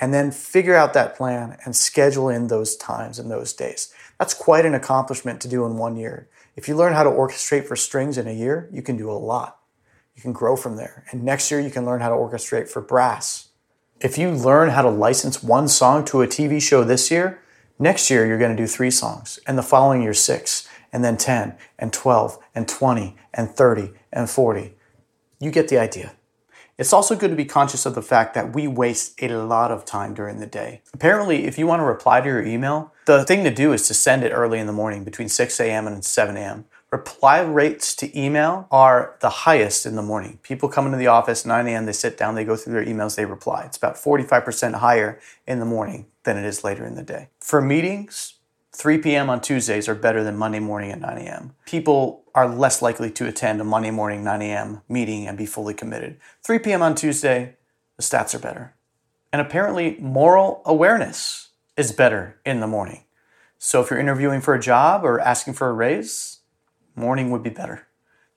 And 0.00 0.12
then 0.12 0.32
figure 0.32 0.74
out 0.74 0.94
that 0.94 1.16
plan 1.16 1.56
and 1.64 1.76
schedule 1.76 2.28
in 2.28 2.48
those 2.48 2.74
times 2.76 3.18
and 3.18 3.30
those 3.30 3.52
days. 3.52 3.92
That's 4.18 4.34
quite 4.34 4.66
an 4.66 4.74
accomplishment 4.74 5.40
to 5.42 5.48
do 5.48 5.64
in 5.66 5.76
one 5.76 5.96
year. 5.96 6.28
If 6.54 6.68
you 6.68 6.76
learn 6.76 6.92
how 6.92 7.02
to 7.02 7.10
orchestrate 7.10 7.66
for 7.66 7.76
strings 7.76 8.18
in 8.18 8.28
a 8.28 8.32
year, 8.32 8.68
you 8.72 8.82
can 8.82 8.96
do 8.96 9.10
a 9.10 9.12
lot. 9.12 9.58
You 10.14 10.22
can 10.22 10.32
grow 10.32 10.56
from 10.56 10.76
there. 10.76 11.04
And 11.10 11.24
next 11.24 11.50
year, 11.50 11.60
you 11.60 11.70
can 11.70 11.86
learn 11.86 12.00
how 12.00 12.10
to 12.10 12.14
orchestrate 12.14 12.68
for 12.68 12.82
brass. 12.82 13.48
If 14.00 14.18
you 14.18 14.30
learn 14.30 14.70
how 14.70 14.82
to 14.82 14.90
license 14.90 15.42
one 15.42 15.68
song 15.68 16.04
to 16.06 16.22
a 16.22 16.26
TV 16.26 16.60
show 16.60 16.84
this 16.84 17.10
year, 17.10 17.40
next 17.78 18.10
year 18.10 18.26
you're 18.26 18.38
going 18.38 18.54
to 18.54 18.62
do 18.62 18.66
three 18.66 18.90
songs, 18.90 19.38
and 19.46 19.56
the 19.56 19.62
following 19.62 20.02
year, 20.02 20.12
six, 20.12 20.68
and 20.92 21.02
then 21.02 21.16
10, 21.16 21.56
and 21.78 21.92
12, 21.92 22.38
and 22.54 22.68
20, 22.68 23.16
and 23.32 23.48
30, 23.50 23.92
and 24.12 24.28
40. 24.28 24.74
You 25.40 25.50
get 25.50 25.68
the 25.68 25.78
idea. 25.78 26.12
It's 26.82 26.92
also 26.92 27.14
good 27.14 27.30
to 27.30 27.36
be 27.36 27.44
conscious 27.44 27.86
of 27.86 27.94
the 27.94 28.02
fact 28.02 28.34
that 28.34 28.56
we 28.56 28.66
waste 28.66 29.22
a 29.22 29.28
lot 29.28 29.70
of 29.70 29.84
time 29.84 30.14
during 30.14 30.40
the 30.40 30.48
day. 30.48 30.82
Apparently, 30.92 31.44
if 31.44 31.56
you 31.56 31.64
want 31.64 31.78
to 31.78 31.84
reply 31.84 32.20
to 32.20 32.26
your 32.26 32.44
email, 32.44 32.92
the 33.04 33.24
thing 33.24 33.44
to 33.44 33.54
do 33.54 33.72
is 33.72 33.86
to 33.86 33.94
send 33.94 34.24
it 34.24 34.30
early 34.30 34.58
in 34.58 34.66
the 34.66 34.72
morning 34.72 35.04
between 35.04 35.28
6 35.28 35.60
a.m. 35.60 35.86
and 35.86 36.04
7 36.04 36.36
a.m. 36.36 36.64
Reply 36.90 37.38
rates 37.38 37.94
to 37.94 38.18
email 38.18 38.66
are 38.72 39.16
the 39.20 39.30
highest 39.30 39.86
in 39.86 39.94
the 39.94 40.02
morning. 40.02 40.40
People 40.42 40.68
come 40.68 40.86
into 40.86 40.98
the 40.98 41.06
office 41.06 41.46
9 41.46 41.68
a.m., 41.68 41.86
they 41.86 41.92
sit 41.92 42.18
down, 42.18 42.34
they 42.34 42.44
go 42.44 42.56
through 42.56 42.72
their 42.72 42.84
emails, 42.84 43.14
they 43.14 43.26
reply. 43.26 43.62
It's 43.62 43.76
about 43.76 43.94
45% 43.94 44.74
higher 44.74 45.20
in 45.46 45.60
the 45.60 45.64
morning 45.64 46.06
than 46.24 46.36
it 46.36 46.44
is 46.44 46.64
later 46.64 46.84
in 46.84 46.96
the 46.96 47.04
day. 47.04 47.28
For 47.38 47.62
meetings, 47.62 48.40
3 48.72 48.98
p.m. 48.98 49.30
on 49.30 49.40
Tuesdays 49.40 49.88
are 49.88 49.94
better 49.94 50.24
than 50.24 50.36
Monday 50.36 50.58
morning 50.58 50.90
at 50.90 51.00
9 51.00 51.16
a.m. 51.18 51.52
People 51.64 52.21
are 52.34 52.48
less 52.48 52.82
likely 52.82 53.10
to 53.10 53.26
attend 53.26 53.60
a 53.60 53.64
Monday 53.64 53.90
morning 53.90 54.24
9 54.24 54.42
a.m. 54.42 54.82
meeting 54.88 55.26
and 55.26 55.36
be 55.36 55.46
fully 55.46 55.74
committed. 55.74 56.18
3 56.42 56.58
p.m. 56.58 56.82
on 56.82 56.94
Tuesday, 56.94 57.56
the 57.96 58.02
stats 58.02 58.34
are 58.34 58.38
better. 58.38 58.74
And 59.32 59.40
apparently, 59.40 59.96
moral 60.00 60.62
awareness 60.64 61.50
is 61.76 61.92
better 61.92 62.38
in 62.44 62.60
the 62.60 62.66
morning. 62.66 63.04
So 63.58 63.80
if 63.80 63.90
you're 63.90 64.00
interviewing 64.00 64.40
for 64.40 64.54
a 64.54 64.60
job 64.60 65.04
or 65.04 65.20
asking 65.20 65.54
for 65.54 65.68
a 65.68 65.72
raise, 65.72 66.40
morning 66.96 67.30
would 67.30 67.42
be 67.42 67.50
better. 67.50 67.86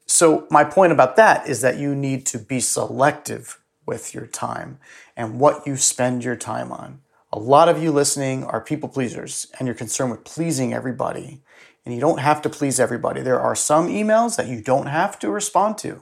So, 0.05 0.47
my 0.51 0.63
point 0.63 0.91
about 0.91 1.15
that 1.15 1.47
is 1.49 1.61
that 1.61 1.77
you 1.77 1.95
need 1.95 2.27
to 2.27 2.37
be 2.37 2.59
selective 2.59 3.59
with 3.87 4.13
your 4.13 4.27
time 4.27 4.77
and 5.17 5.39
what 5.39 5.65
you 5.65 5.77
spend 5.77 6.23
your 6.23 6.35
time 6.35 6.71
on. 6.71 7.01
A 7.33 7.39
lot 7.39 7.67
of 7.67 7.81
you 7.81 7.91
listening 7.91 8.43
are 8.43 8.61
people 8.61 8.87
pleasers 8.87 9.47
and 9.57 9.67
you're 9.67 9.75
concerned 9.75 10.11
with 10.11 10.23
pleasing 10.23 10.73
everybody. 10.73 11.41
And 11.85 11.93
you 11.93 12.01
don't 12.01 12.19
have 12.19 12.41
to 12.41 12.49
please 12.49 12.79
everybody. 12.79 13.21
There 13.21 13.39
are 13.39 13.55
some 13.55 13.87
emails 13.87 14.37
that 14.37 14.47
you 14.47 14.61
don't 14.61 14.87
have 14.87 15.19
to 15.19 15.29
respond 15.29 15.77
to. 15.79 16.01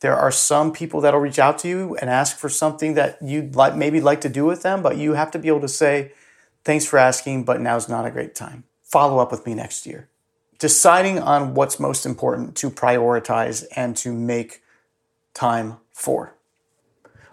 There 0.00 0.16
are 0.16 0.30
some 0.30 0.72
people 0.72 1.00
that'll 1.00 1.20
reach 1.20 1.38
out 1.38 1.58
to 1.60 1.68
you 1.68 1.96
and 1.96 2.10
ask 2.10 2.36
for 2.36 2.48
something 2.48 2.94
that 2.94 3.18
you'd 3.22 3.56
like, 3.56 3.76
maybe 3.76 4.00
like 4.00 4.20
to 4.22 4.28
do 4.28 4.44
with 4.44 4.62
them, 4.62 4.82
but 4.82 4.96
you 4.96 5.14
have 5.14 5.30
to 5.30 5.38
be 5.38 5.48
able 5.48 5.60
to 5.60 5.68
say, 5.68 6.12
thanks 6.64 6.84
for 6.84 6.98
asking, 6.98 7.44
but 7.44 7.60
now's 7.60 7.88
not 7.88 8.04
a 8.04 8.10
great 8.10 8.34
time. 8.34 8.64
Follow 8.82 9.18
up 9.20 9.30
with 9.30 9.46
me 9.46 9.54
next 9.54 9.86
year 9.86 10.08
deciding 10.62 11.18
on 11.18 11.54
what's 11.54 11.80
most 11.80 12.06
important 12.06 12.54
to 12.54 12.70
prioritize 12.70 13.64
and 13.74 13.96
to 13.96 14.12
make 14.12 14.62
time 15.34 15.76
for. 15.90 16.36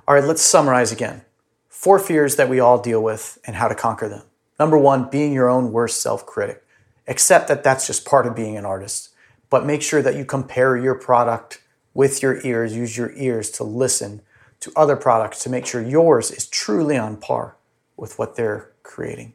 All 0.08 0.16
right, 0.16 0.24
let's 0.24 0.42
summarize 0.42 0.92
again. 0.92 1.22
Four 1.68 2.00
fears 2.00 2.38
that 2.38 2.50
we 2.50 2.60
all 2.60 2.82
deal 2.82 3.04
with 3.04 3.38
and 3.46 3.56
how 3.56 3.68
to 3.68 3.76
conquer 3.76 4.10
them. 4.10 4.24
Number 4.60 4.80
one, 4.80 5.12
being 5.12 5.32
your 5.32 5.48
own 5.48 5.72
worst 5.72 6.02
self 6.02 6.26
critic. 6.26 6.66
Accept 7.10 7.48
that 7.48 7.64
that's 7.64 7.88
just 7.88 8.06
part 8.06 8.28
of 8.28 8.36
being 8.36 8.56
an 8.56 8.66
artist, 8.66 9.10
but 9.50 9.66
make 9.66 9.82
sure 9.82 10.02
that 10.02 10.16
you 10.16 10.24
compare 10.24 10.78
your 10.78 10.94
product 10.96 11.62
with 11.94 12.22
your 12.22 12.40
ears. 12.46 12.76
Use 12.76 12.96
your 12.96 13.12
ears 13.16 13.50
to 13.52 13.64
listen 13.64 14.22
to 14.60 14.72
other 14.76 14.96
products 14.96 15.44
to 15.44 15.50
make 15.50 15.66
sure 15.66 15.82
yours 15.82 16.30
is 16.30 16.48
truly 16.48 16.98
on 16.98 17.18
par 17.18 17.58
with 17.98 18.20
what 18.20 18.36
they're 18.36 18.72
creating. 18.84 19.34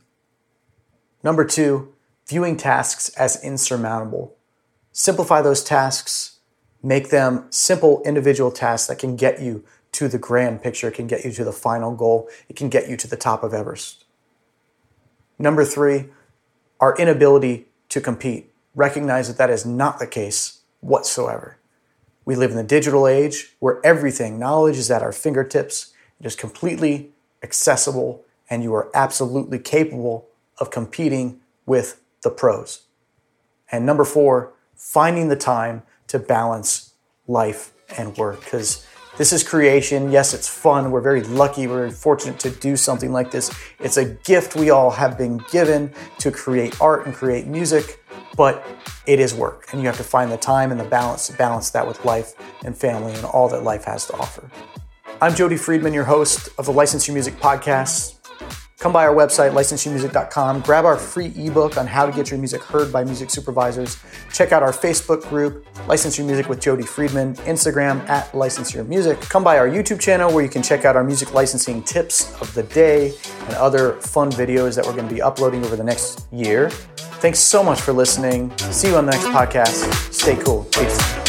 Number 1.25 1.45
two, 1.45 1.93
viewing 2.29 2.57
tasks 2.57 3.09
as 3.11 3.43
insurmountable. 3.43 4.37
Simplify 4.93 5.43
those 5.43 5.65
tasks, 5.65 6.39
make 6.81 7.11
them 7.11 7.47
simple 7.51 8.03
individual 8.05 8.53
tasks 8.53 8.87
that 8.87 9.01
can 9.01 9.17
get 9.17 9.43
you 9.43 9.65
to 9.93 10.07
the 10.07 10.19
grand 10.19 10.63
picture, 10.63 10.93
can 10.93 11.09
get 11.09 11.25
you 11.25 11.33
to 11.33 11.45
the 11.45 11.53
final 11.53 11.95
goal, 11.97 12.29
it 12.49 12.55
can 12.55 12.69
get 12.69 12.89
you 12.89 12.97
to 12.97 13.09
the 13.09 13.17
top 13.17 13.43
of 13.43 13.53
Everest. 13.53 14.05
Number 15.39 15.65
three, 15.65 16.11
our 16.81 16.97
inability 16.97 17.67
to 17.91 18.01
compete. 18.01 18.53
Recognize 18.75 19.29
that 19.29 19.39
that 19.39 19.51
is 19.51 19.65
not 19.65 19.99
the 19.99 20.07
case 20.07 20.61
whatsoever. 20.81 21.59
We 22.25 22.37
live 22.37 22.51
in 22.51 22.57
the 22.57 22.63
digital 22.63 23.07
age 23.07 23.55
where 23.59 23.85
everything, 23.85 24.39
knowledge 24.39 24.77
is 24.77 24.91
at 24.91 25.03
our 25.03 25.13
fingertips, 25.13 25.93
it 26.21 26.27
is 26.27 26.37
completely 26.37 27.11
accessible, 27.43 28.25
and 28.49 28.63
you 28.63 28.75
are 28.75 28.91
absolutely 28.95 29.59
capable 29.59 30.29
of 30.59 30.71
competing 30.71 31.41
with 31.67 32.01
the 32.23 32.31
pros. 32.31 32.83
And 33.71 33.85
number 33.85 34.05
four, 34.05 34.53
finding 34.75 35.29
the 35.29 35.37
time 35.37 35.83
to 36.09 36.19
balance 36.19 36.95
life 37.27 37.73
and 37.97 38.17
work 38.17 38.41
because 38.41 38.87
this 39.17 39.33
is 39.33 39.43
creation. 39.43 40.11
Yes, 40.11 40.35
it's 40.35 40.49
fun. 40.49 40.91
We're 40.91 41.01
very 41.01 41.23
lucky. 41.23 41.67
We're 41.67 41.91
fortunate 41.91 42.39
to 42.41 42.51
do 42.51 42.77
something 42.77 43.13
like 43.13 43.31
this. 43.31 43.55
It's 43.79 43.97
a 43.97 44.05
gift 44.05 44.57
we 44.57 44.71
all 44.71 44.91
have 44.91 45.17
been 45.17 45.39
given 45.51 45.93
to 46.19 46.31
create 46.31 46.81
art 46.81 47.07
and 47.07 47.15
create 47.15 47.47
music, 47.47 48.03
but 48.37 48.67
it 49.07 49.21
is 49.21 49.33
work. 49.33 49.69
And 49.73 49.81
you 49.81 49.87
have 49.87 49.97
to 49.99 50.05
find 50.05 50.33
the 50.33 50.37
time 50.37 50.73
and 50.73 50.81
the 50.81 50.85
balance 50.85 51.29
to 51.29 51.33
balance 51.35 51.71
that 51.71 51.87
with 51.87 52.05
life 52.05 52.35
and 52.65 52.77
family 52.77 53.13
and 53.13 53.25
all 53.25 53.49
that 53.51 53.63
life 53.63 53.85
has 53.85 54.07
to 54.07 54.15
offer. 54.15 54.51
I'm 55.21 55.35
Jody 55.35 55.57
Friedman, 55.57 55.95
your 55.95 56.05
host 56.05 56.49
of 56.59 56.67
the 56.67 56.73
License 56.73 57.07
Your 57.07 57.15
Music 57.15 57.35
podcast. 57.37 58.14
Come 58.85 58.93
by 58.93 59.07
our 59.07 59.15
website, 59.15 59.53
licenseyourmusic.com, 59.53 60.61
grab 60.61 60.85
our 60.85 60.99
free 60.99 61.33
ebook 61.39 61.79
on 61.79 61.87
how 61.87 62.05
to 62.05 62.13
get 62.13 62.31
your 62.31 62.39
music 62.39 62.63
heard 62.63 62.93
by 62.93 63.03
music 63.03 63.31
supervisors. 63.31 63.97
Check 64.31 64.53
out 64.53 64.63
our 64.63 64.73
Facebook 64.73 65.27
group, 65.31 65.67
License 65.89 66.19
Your 66.19 66.27
Music 66.27 66.51
with 66.51 66.61
Jody 66.61 66.83
Friedman, 66.83 67.35
Instagram 67.47 68.07
at 68.11 68.35
License 68.35 68.75
Your 68.75 68.85
Music. 68.85 69.19
Come 69.23 69.43
by 69.43 69.57
our 69.57 69.67
YouTube 69.67 70.01
channel 70.01 70.31
where 70.31 70.45
you 70.45 70.51
can 70.51 70.63
check 70.63 70.85
out 70.85 70.97
our 70.97 71.03
music 71.03 71.33
licensing 71.33 71.83
tips 71.83 72.39
of 72.43 72.53
the 72.53 72.65
day 72.65 73.15
and 73.47 73.55
other 73.55 73.95
fun 74.03 74.31
videos 74.31 74.77
that 74.77 74.85
we're 74.85 74.93
going 74.93 75.09
to 75.09 75.15
be 75.15 75.23
uploading 75.23 75.65
over 75.65 75.77
the 75.77 75.85
next 75.85 76.31
year. 76.31 76.69
Thanks 76.69 77.39
so 77.39 77.63
much 77.63 77.81
for 77.81 77.95
listening. 77.95 78.55
See 78.59 78.89
you 78.89 78.97
on 78.97 79.07
the 79.07 79.13
next 79.13 79.29
podcast. 79.29 80.13
Stay 80.13 80.37
cool. 80.37 80.65
Peace. 80.65 81.24